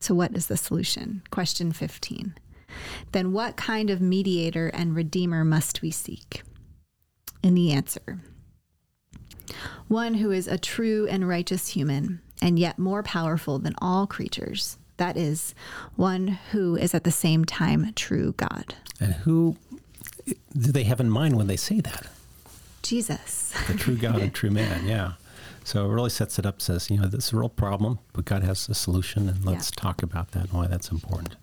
So, 0.06 0.13
what 0.13 0.38
is 0.38 0.46
the 0.46 0.56
solution? 0.56 1.24
Question 1.32 1.72
15. 1.72 2.36
Then, 3.12 3.34
what 3.34 3.56
kind 3.56 3.89
of 3.89 4.02
mediator 4.02 4.68
and 4.68 4.96
redeemer 4.96 5.44
must 5.44 5.82
we 5.82 5.89
seek? 5.89 6.44
In 7.41 7.56
the 7.56 7.72
answer, 7.72 8.20
one 9.88 10.13
who 10.13 10.30
is 10.30 10.48
a 10.48 10.60
true 10.60 11.08
and 11.10 11.28
righteous 11.28 11.70
human, 11.70 12.22
and 12.39 12.60
yet 12.60 12.78
more 12.78 13.02
powerful 13.02 13.58
than 13.58 13.74
all 13.82 14.06
creatures, 14.06 14.78
that 14.98 15.18
is, 15.18 15.56
one 15.96 16.38
who 16.52 16.76
is 16.76 16.94
at 16.94 17.04
the 17.04 17.10
same 17.10 17.44
time 17.44 17.91
true 17.96 18.36
God. 18.38 18.76
And 19.00 19.13
who 19.13 19.56
do 20.28 20.72
they 20.72 20.84
have 20.84 21.00
in 21.00 21.10
mind 21.10 21.36
when 21.36 21.48
they 21.48 21.58
say 21.58 21.80
that? 21.80 22.06
Jesus. 22.84 23.56
The 23.65 23.74
true 23.74 23.96
God 23.96 24.22
and 24.22 24.32
true 24.32 24.52
man, 24.52 24.86
yeah. 24.86 25.13
So 25.65 25.84
it 25.89 25.93
really 25.93 26.10
sets 26.12 26.38
it 26.39 26.45
up, 26.45 26.62
says, 26.62 26.89
you 26.91 26.97
know, 26.99 27.08
this 27.08 27.28
is 27.28 27.34
a 27.34 27.38
real 27.38 27.49
problem, 27.49 27.97
but 28.13 28.23
God 28.23 28.43
has 28.43 28.69
a 28.69 28.73
solution, 28.75 29.28
and 29.28 29.43
let's 29.43 29.71
Yeah. 29.75 29.82
talk 29.82 30.01
about 30.04 30.32
that 30.32 30.43
and 30.45 30.54
why 30.54 30.67
that's 30.67 30.89
important. 30.91 31.36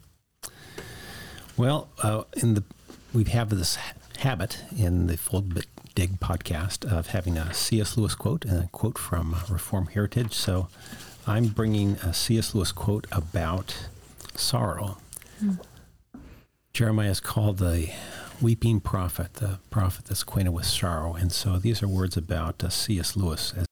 Well, 1.56 1.88
uh, 2.02 2.22
in 2.36 2.54
the 2.54 2.64
we 3.12 3.24
have 3.24 3.50
this 3.50 3.76
habit 4.20 4.64
in 4.74 5.06
the 5.06 5.16
Fold 5.18 5.52
Bit 5.54 5.66
Dig 5.94 6.18
podcast 6.18 6.84
of 6.90 7.08
having 7.08 7.36
a 7.36 7.52
C.S. 7.52 7.96
Lewis 7.98 8.14
quote 8.14 8.46
and 8.46 8.64
a 8.64 8.68
quote 8.68 8.96
from 8.96 9.36
Reform 9.50 9.88
Heritage. 9.88 10.32
So 10.32 10.68
I'm 11.26 11.48
bringing 11.48 11.96
a 11.96 12.14
C.S. 12.14 12.54
Lewis 12.54 12.72
quote 12.72 13.06
about 13.12 13.74
sorrow. 14.34 14.96
Jeremiah 16.72 17.10
is 17.10 17.20
called 17.20 17.58
the 17.58 17.90
weeping 18.40 18.80
prophet, 18.80 19.34
the 19.34 19.58
prophet 19.70 20.06
that's 20.06 20.22
acquainted 20.22 20.52
with 20.52 20.64
sorrow. 20.66 21.12
And 21.14 21.30
so 21.30 21.58
these 21.58 21.82
are 21.82 21.88
words 21.88 22.16
about 22.16 22.64
uh, 22.64 22.70
C.S. 22.70 23.14
Lewis, 23.14 23.52
as, 23.54 23.64
uh, 23.64 23.66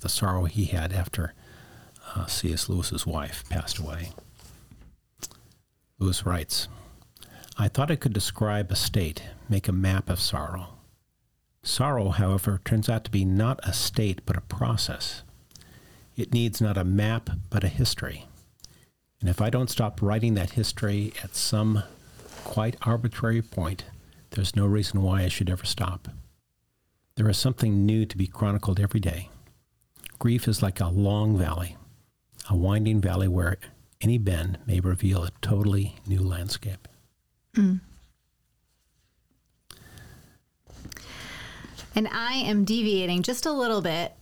the 0.00 0.08
sorrow 0.08 0.44
he 0.44 0.66
had 0.66 0.92
after 0.92 1.34
uh, 2.14 2.26
C.S. 2.26 2.68
Lewis's 2.68 3.06
wife 3.06 3.44
passed 3.48 3.78
away. 3.78 4.12
Lewis 5.98 6.24
writes, 6.24 6.68
I 7.58 7.68
thought 7.68 7.90
I 7.90 7.96
could 7.96 8.12
describe 8.12 8.70
a 8.70 8.76
state, 8.76 9.22
make 9.48 9.68
a 9.68 9.72
map 9.72 10.08
of 10.08 10.20
sorrow. 10.20 10.68
Sorrow, 11.62 12.08
however, 12.08 12.60
turns 12.64 12.88
out 12.88 13.04
to 13.04 13.10
be 13.10 13.24
not 13.24 13.60
a 13.62 13.72
state, 13.72 14.22
but 14.24 14.36
a 14.36 14.42
process. 14.42 15.22
It 16.16 16.32
needs 16.32 16.60
not 16.60 16.78
a 16.78 16.84
map, 16.84 17.30
but 17.50 17.64
a 17.64 17.68
history. 17.68 18.26
And 19.20 19.28
if 19.28 19.40
I 19.40 19.50
don't 19.50 19.70
stop 19.70 20.00
writing 20.00 20.34
that 20.34 20.52
history 20.52 21.12
at 21.22 21.36
some 21.36 21.82
quite 22.44 22.76
arbitrary 22.82 23.42
point, 23.42 23.84
there's 24.30 24.56
no 24.56 24.66
reason 24.66 25.02
why 25.02 25.22
I 25.22 25.28
should 25.28 25.50
ever 25.50 25.66
stop. 25.66 26.08
There 27.16 27.28
is 27.28 27.36
something 27.36 27.84
new 27.84 28.06
to 28.06 28.16
be 28.16 28.26
chronicled 28.26 28.80
every 28.80 29.00
day. 29.00 29.29
Grief 30.20 30.46
is 30.46 30.62
like 30.62 30.80
a 30.80 30.86
long 30.88 31.36
valley, 31.36 31.76
a 32.50 32.54
winding 32.54 33.00
valley 33.00 33.26
where 33.26 33.56
any 34.02 34.18
bend 34.18 34.58
may 34.66 34.78
reveal 34.78 35.24
a 35.24 35.30
totally 35.40 35.96
new 36.06 36.20
landscape. 36.20 36.86
And 37.56 37.80
I 42.12 42.34
am 42.34 42.64
deviating 42.64 43.22
just 43.22 43.46
a 43.46 43.50
little 43.52 43.80
bit 43.80 44.12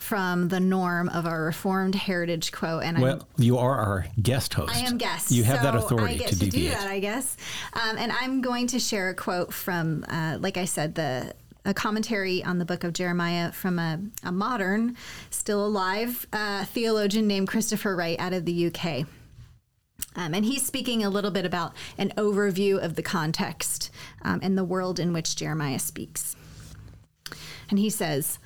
from 0.00 0.48
the 0.48 0.60
norm 0.60 1.08
of 1.08 1.26
our 1.26 1.44
Reformed 1.44 1.94
Heritage 1.94 2.50
quote. 2.50 2.82
And 2.82 2.96
I'm 2.96 3.02
Well, 3.02 3.28
you 3.38 3.56
are 3.56 3.78
our 3.78 4.06
guest 4.20 4.52
host. 4.52 4.74
I 4.74 4.80
am 4.80 4.98
guest. 4.98 5.30
You 5.30 5.44
have 5.44 5.62
that 5.62 5.76
authority 5.76 6.18
to 6.18 6.26
to, 6.26 6.36
deviate. 6.36 6.52
do 6.52 6.68
that, 6.70 6.88
I 6.88 6.98
guess. 6.98 7.36
Um, 7.72 7.96
and 7.96 8.12
I'm 8.12 8.40
going 8.42 8.66
to 8.68 8.80
share 8.80 9.10
a 9.10 9.14
quote 9.14 9.54
from, 9.54 10.04
uh, 10.08 10.38
like 10.40 10.56
I 10.56 10.64
said, 10.64 10.96
the 10.96 11.34
a 11.66 11.74
commentary 11.74 12.42
on 12.44 12.58
the 12.58 12.64
book 12.64 12.84
of 12.84 12.92
Jeremiah 12.92 13.50
from 13.50 13.78
a, 13.78 14.00
a 14.22 14.30
modern, 14.30 14.96
still 15.30 15.66
alive 15.66 16.26
uh, 16.32 16.64
theologian 16.64 17.26
named 17.26 17.48
Christopher 17.48 17.96
Wright 17.96 18.18
out 18.18 18.32
of 18.32 18.44
the 18.44 18.66
UK. 18.68 19.06
Um, 20.14 20.32
and 20.32 20.44
he's 20.44 20.64
speaking 20.64 21.04
a 21.04 21.10
little 21.10 21.32
bit 21.32 21.44
about 21.44 21.74
an 21.98 22.12
overview 22.16 22.82
of 22.82 22.94
the 22.94 23.02
context 23.02 23.90
um, 24.22 24.40
and 24.42 24.56
the 24.56 24.64
world 24.64 24.98
in 24.98 25.12
which 25.12 25.36
Jeremiah 25.36 25.80
speaks. 25.80 26.36
And 27.68 27.78
he 27.78 27.90
says, 27.90 28.38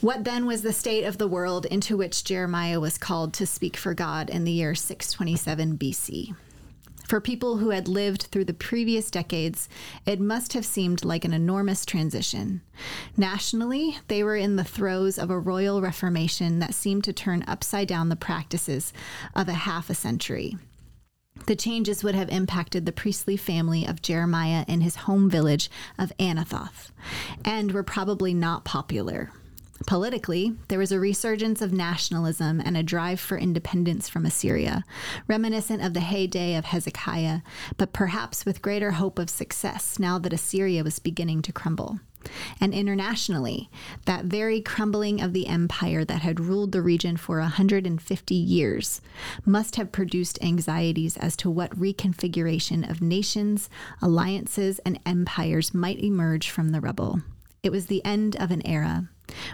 What 0.00 0.24
then 0.24 0.46
was 0.46 0.62
the 0.62 0.72
state 0.72 1.04
of 1.04 1.18
the 1.18 1.28
world 1.28 1.66
into 1.66 1.96
which 1.96 2.24
Jeremiah 2.24 2.80
was 2.80 2.96
called 2.96 3.34
to 3.34 3.46
speak 3.46 3.76
for 3.76 3.92
God 3.92 4.30
in 4.30 4.44
the 4.44 4.52
year 4.52 4.74
627 4.74 5.76
BC? 5.76 6.34
For 7.04 7.20
people 7.20 7.58
who 7.58 7.70
had 7.70 7.86
lived 7.86 8.22
through 8.22 8.46
the 8.46 8.54
previous 8.54 9.10
decades, 9.10 9.68
it 10.06 10.20
must 10.20 10.54
have 10.54 10.64
seemed 10.64 11.04
like 11.04 11.24
an 11.24 11.34
enormous 11.34 11.84
transition. 11.84 12.62
Nationally, 13.16 13.98
they 14.08 14.24
were 14.24 14.36
in 14.36 14.56
the 14.56 14.64
throes 14.64 15.18
of 15.18 15.30
a 15.30 15.38
royal 15.38 15.82
reformation 15.82 16.58
that 16.60 16.74
seemed 16.74 17.04
to 17.04 17.12
turn 17.12 17.44
upside 17.46 17.88
down 17.88 18.08
the 18.08 18.16
practices 18.16 18.92
of 19.34 19.48
a 19.48 19.52
half 19.52 19.90
a 19.90 19.94
century. 19.94 20.56
The 21.46 21.56
changes 21.56 22.02
would 22.02 22.14
have 22.14 22.30
impacted 22.30 22.86
the 22.86 22.92
priestly 22.92 23.36
family 23.36 23.86
of 23.86 24.00
Jeremiah 24.00 24.64
in 24.66 24.80
his 24.80 24.96
home 24.96 25.28
village 25.28 25.68
of 25.98 26.12
Anathoth 26.18 26.90
and 27.44 27.72
were 27.72 27.82
probably 27.82 28.32
not 28.32 28.64
popular. 28.64 29.30
Politically, 29.86 30.54
there 30.68 30.78
was 30.78 30.92
a 30.92 31.00
resurgence 31.00 31.60
of 31.60 31.72
nationalism 31.72 32.60
and 32.60 32.76
a 32.76 32.82
drive 32.82 33.20
for 33.20 33.36
independence 33.36 34.08
from 34.08 34.24
Assyria, 34.24 34.82
reminiscent 35.28 35.82
of 35.82 35.92
the 35.92 36.00
heyday 36.00 36.54
of 36.54 36.64
Hezekiah, 36.64 37.40
but 37.76 37.92
perhaps 37.92 38.46
with 38.46 38.62
greater 38.62 38.92
hope 38.92 39.18
of 39.18 39.28
success 39.28 39.98
now 39.98 40.18
that 40.18 40.32
Assyria 40.32 40.82
was 40.82 40.98
beginning 40.98 41.42
to 41.42 41.52
crumble. 41.52 42.00
And 42.58 42.72
internationally, 42.72 43.68
that 44.06 44.24
very 44.24 44.62
crumbling 44.62 45.20
of 45.20 45.34
the 45.34 45.46
empire 45.46 46.06
that 46.06 46.22
had 46.22 46.40
ruled 46.40 46.72
the 46.72 46.80
region 46.80 47.18
for 47.18 47.38
150 47.40 48.34
years 48.34 49.02
must 49.44 49.76
have 49.76 49.92
produced 49.92 50.42
anxieties 50.42 51.18
as 51.18 51.36
to 51.36 51.50
what 51.50 51.78
reconfiguration 51.78 52.88
of 52.88 53.02
nations, 53.02 53.68
alliances, 54.00 54.78
and 54.86 54.98
empires 55.04 55.74
might 55.74 56.02
emerge 56.02 56.48
from 56.48 56.70
the 56.70 56.80
rubble. 56.80 57.20
It 57.62 57.70
was 57.72 57.86
the 57.86 58.04
end 58.04 58.36
of 58.36 58.50
an 58.50 58.66
era, 58.66 59.08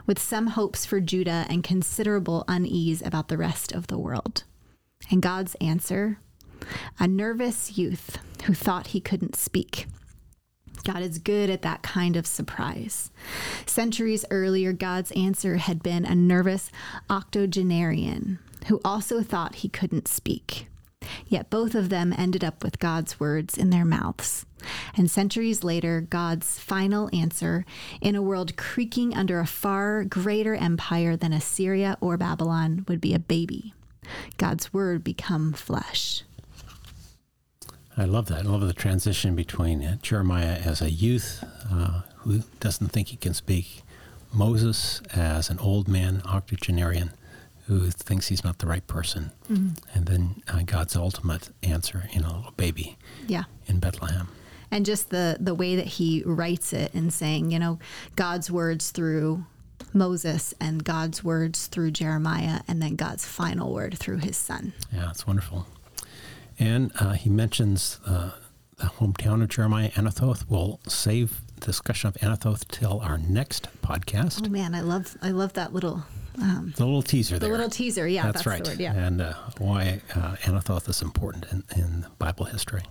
with 0.06 0.18
some 0.18 0.48
hopes 0.48 0.84
for 0.84 1.00
Judah 1.00 1.46
and 1.48 1.64
considerable 1.64 2.44
unease 2.48 3.02
about 3.02 3.28
the 3.28 3.38
rest 3.38 3.72
of 3.72 3.86
the 3.86 3.98
world. 3.98 4.44
And 5.10 5.22
God's 5.22 5.54
answer? 5.56 6.18
A 6.98 7.08
nervous 7.08 7.78
youth 7.78 8.18
who 8.44 8.54
thought 8.54 8.88
he 8.88 9.00
couldn't 9.00 9.36
speak. 9.36 9.86
God 10.84 11.02
is 11.02 11.18
good 11.18 11.50
at 11.50 11.62
that 11.62 11.82
kind 11.82 12.16
of 12.16 12.26
surprise. 12.26 13.10
Centuries 13.66 14.24
earlier, 14.30 14.72
God's 14.72 15.10
answer 15.12 15.56
had 15.56 15.82
been 15.82 16.04
a 16.04 16.14
nervous 16.14 16.70
octogenarian 17.08 18.38
who 18.68 18.80
also 18.84 19.22
thought 19.22 19.56
he 19.56 19.68
couldn't 19.68 20.08
speak. 20.08 20.69
Yet 21.26 21.48
both 21.48 21.74
of 21.74 21.88
them 21.88 22.12
ended 22.16 22.42
up 22.42 22.62
with 22.62 22.78
God's 22.78 23.20
words 23.20 23.56
in 23.56 23.70
their 23.70 23.84
mouths. 23.84 24.44
And 24.96 25.10
centuries 25.10 25.64
later, 25.64 26.00
God's 26.00 26.58
final 26.58 27.08
answer 27.12 27.64
in 28.00 28.14
a 28.14 28.22
world 28.22 28.56
creaking 28.56 29.16
under 29.16 29.40
a 29.40 29.46
far 29.46 30.04
greater 30.04 30.54
empire 30.54 31.16
than 31.16 31.32
Assyria 31.32 31.96
or 32.00 32.16
Babylon 32.16 32.84
would 32.88 33.00
be 33.00 33.14
a 33.14 33.18
baby. 33.18 33.72
God's 34.36 34.72
word 34.72 35.04
become 35.04 35.52
flesh. 35.52 36.24
I 37.96 38.04
love 38.04 38.26
that. 38.26 38.46
I 38.46 38.48
love 38.48 38.62
the 38.62 38.72
transition 38.72 39.34
between 39.34 39.98
Jeremiah 40.02 40.58
as 40.64 40.80
a 40.80 40.90
youth 40.90 41.44
uh, 41.70 42.02
who 42.16 42.40
doesn't 42.58 42.88
think 42.88 43.08
he 43.08 43.16
can 43.16 43.34
speak, 43.34 43.82
Moses 44.32 45.00
as 45.12 45.50
an 45.50 45.58
old 45.58 45.86
man, 45.86 46.22
octogenarian, 46.24 47.12
who 47.70 47.88
thinks 47.90 48.26
he's 48.28 48.42
not 48.42 48.58
the 48.58 48.66
right 48.66 48.84
person, 48.86 49.30
and 49.48 50.06
then 50.06 50.42
uh, 50.48 50.62
God's 50.66 50.96
ultimate 50.96 51.50
answer 51.62 52.08
in 52.12 52.24
a 52.24 52.34
little 52.36 52.52
baby 52.56 52.96
Yeah. 53.28 53.44
in 53.66 53.78
Bethlehem. 53.78 54.26
and 54.72 54.84
just 54.84 55.10
the 55.10 55.36
the 55.40 55.54
way 55.54 55.76
that 55.76 55.86
he 55.98 56.22
writes 56.26 56.72
it 56.72 56.92
and 56.94 57.12
saying 57.12 57.50
you 57.52 57.58
know 57.58 57.78
god's 58.16 58.48
words 58.50 58.90
through 58.92 59.44
moses 59.92 60.54
and 60.60 60.84
god's 60.84 61.24
words 61.24 61.66
through 61.66 61.90
jeremiah 61.90 62.60
and 62.68 62.80
then 62.82 62.94
god's 62.96 63.24
final 63.26 63.72
word 63.72 63.96
through 63.98 64.18
his 64.18 64.36
son 64.36 64.72
Yeah, 64.92 65.10
it's 65.10 65.26
wonderful. 65.26 65.66
And 66.58 66.92
uh, 67.00 67.12
he 67.14 67.30
mentions 67.30 67.98
uh, 68.06 68.30
the 68.76 68.84
hometown 68.98 69.42
of 69.42 69.48
Jeremiah, 69.48 69.90
Anathoth. 69.92 70.44
We'll 70.48 70.78
save 70.86 71.40
the 71.56 71.66
discussion 71.66 72.08
of 72.08 72.14
Anathoth 72.16 72.68
till 72.68 73.00
our 73.00 73.16
next 73.18 73.68
podcast. 73.82 74.46
oh 74.46 74.50
man 74.50 74.74
i 74.74 74.80
love 74.82 75.16
i 75.22 75.30
love 75.30 75.52
that 75.54 75.72
little 75.72 76.04
um, 76.40 76.72
The 76.76 76.84
little 76.84 77.02
teaser 77.02 77.38
the 77.38 77.48
little 77.48 77.70
teaser 77.70 78.06
yeah 78.06 78.22
that's, 78.24 78.44
that's, 78.44 78.46
right. 78.46 78.64
the 78.64 78.70
word 78.70 78.80
yeah 78.80 78.94
And 78.94 79.20
uh, 79.20 79.34
why 79.58 80.00
uh, 80.14 80.36
Anathoth 80.42 80.88
is 80.88 81.02
important 81.02 81.46
in, 81.50 81.64
in 81.76 82.06
Bible 82.18 82.46
history. 82.46 82.82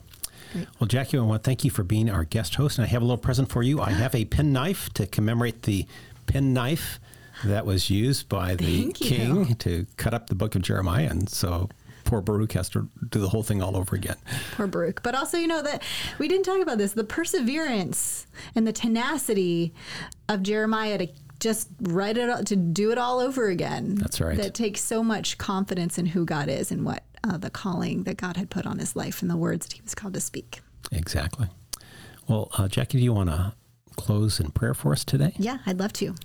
Great. 0.53 0.67
Well, 0.79 0.87
Jackie, 0.87 1.17
I 1.17 1.21
want 1.21 1.43
to 1.43 1.47
thank 1.47 1.63
you 1.63 1.69
for 1.71 1.83
being 1.83 2.09
our 2.09 2.23
guest 2.23 2.55
host. 2.55 2.77
And 2.79 2.85
I 2.85 2.89
have 2.89 3.01
a 3.03 3.05
little 3.05 3.17
present 3.17 3.49
for 3.49 3.61
you. 3.61 3.79
I 3.81 3.91
have 3.91 4.15
a 4.15 4.25
penknife 4.25 4.89
to 4.95 5.05
commemorate 5.05 5.63
the 5.63 5.85
penknife 6.25 6.99
that 7.43 7.65
was 7.65 7.89
used 7.89 8.27
by 8.29 8.55
the 8.55 8.81
Thank 8.81 9.01
you. 9.01 9.07
king 9.07 9.55
to 9.57 9.85
cut 9.97 10.13
up 10.13 10.27
the 10.27 10.35
book 10.35 10.55
of 10.55 10.61
Jeremiah. 10.63 11.07
And 11.09 11.29
so 11.29 11.69
poor 12.03 12.21
Baruch 12.21 12.53
has 12.53 12.67
to 12.69 12.89
do 13.09 13.19
the 13.19 13.29
whole 13.29 13.43
thing 13.43 13.61
all 13.61 13.77
over 13.77 13.95
again. 13.95 14.15
poor 14.55 14.65
baruch 14.65 15.03
but 15.03 15.13
also 15.13 15.37
you 15.37 15.45
know 15.47 15.61
that 15.61 15.83
we 16.17 16.27
didn't 16.27 16.43
talk 16.45 16.59
about 16.59 16.79
this 16.79 16.93
the 16.93 17.03
perseverance 17.03 18.25
and 18.55 18.65
the 18.65 18.71
tenacity 18.73 19.71
of 20.27 20.41
jeremiah 20.41 20.97
to 20.97 21.07
just 21.39 21.69
write 21.81 22.17
it 22.17 22.29
all, 22.29 22.43
to 22.43 22.55
do 22.55 22.91
it 22.91 22.97
all 22.97 23.19
over 23.19 23.47
again 23.47 23.95
That's 23.95 24.19
right. 24.19 24.37
that 24.37 24.53
takes 24.53 24.81
so 24.81 25.03
much 25.03 25.37
confidence 25.37 25.97
in 25.97 26.07
who 26.07 26.25
god 26.25 26.49
is 26.49 26.71
and 26.71 26.85
what 26.85 27.03
uh, 27.23 27.37
the 27.37 27.49
calling 27.49 28.03
that 28.03 28.17
god 28.17 28.37
had 28.37 28.49
put 28.49 28.65
on 28.65 28.79
his 28.79 28.95
life 28.95 29.21
and 29.21 29.29
the 29.31 29.37
words 29.37 29.65
that 29.65 29.73
he 29.73 29.81
was 29.81 29.95
called 29.95 30.13
to 30.15 30.19
speak 30.19 30.61
Exactly. 30.91 31.47
Well, 32.27 32.49
uh, 32.57 32.67
Jackie, 32.67 32.97
do 32.97 33.03
you 33.03 33.13
want 33.13 33.29
to 33.29 33.53
close 33.95 34.39
in 34.39 34.51
prayer 34.51 34.73
for 34.73 34.91
us 34.91 35.03
today? 35.03 35.33
Yeah, 35.37 35.57
I'd 35.65 35.79
love 35.79 35.93
to. 35.93 36.15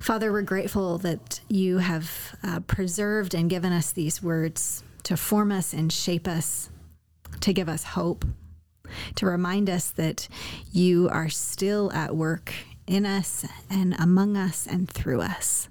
Father, 0.00 0.32
we're 0.32 0.42
grateful 0.42 0.98
that 0.98 1.40
you 1.48 1.78
have 1.78 2.36
uh, 2.42 2.60
preserved 2.60 3.34
and 3.34 3.48
given 3.48 3.72
us 3.72 3.92
these 3.92 4.22
words 4.22 4.82
to 5.04 5.16
form 5.16 5.52
us 5.52 5.72
and 5.72 5.92
shape 5.92 6.26
us, 6.26 6.70
to 7.40 7.52
give 7.52 7.68
us 7.68 7.84
hope, 7.84 8.24
to 9.14 9.26
remind 9.26 9.70
us 9.70 9.90
that 9.92 10.28
you 10.72 11.08
are 11.08 11.28
still 11.28 11.92
at 11.92 12.16
work 12.16 12.52
in 12.86 13.06
us 13.06 13.46
and 13.70 13.94
among 13.98 14.36
us 14.36 14.66
and 14.66 14.90
through 14.90 15.20
us. 15.20 15.68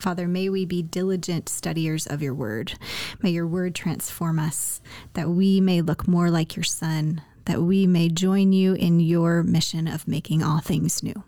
Father, 0.00 0.26
may 0.26 0.48
we 0.48 0.64
be 0.64 0.82
diligent 0.82 1.48
studiers 1.48 2.08
of 2.08 2.22
your 2.22 2.34
word. 2.34 2.74
May 3.22 3.30
your 3.30 3.46
word 3.46 3.74
transform 3.74 4.40
us, 4.40 4.80
that 5.14 5.28
we 5.28 5.60
may 5.60 5.80
look 5.80 6.08
more 6.08 6.28
like 6.28 6.56
your 6.56 6.64
son, 6.64 7.22
that 7.44 7.62
we 7.62 7.86
may 7.86 8.08
join 8.08 8.52
you 8.52 8.74
in 8.74 8.98
your 8.98 9.44
mission 9.44 9.86
of 9.86 10.08
making 10.08 10.42
all 10.42 10.58
things 10.58 11.04
new. 11.04 11.22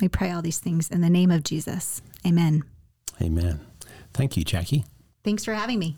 We 0.00 0.08
pray 0.08 0.32
all 0.32 0.42
these 0.42 0.58
things 0.58 0.90
in 0.90 1.00
the 1.00 1.08
name 1.08 1.30
of 1.30 1.44
Jesus. 1.44 2.02
Amen. 2.26 2.64
Amen. 3.20 3.60
Thank 4.12 4.36
you, 4.36 4.42
Jackie. 4.42 4.84
Thanks 5.22 5.44
for 5.44 5.54
having 5.54 5.78
me. 5.78 5.96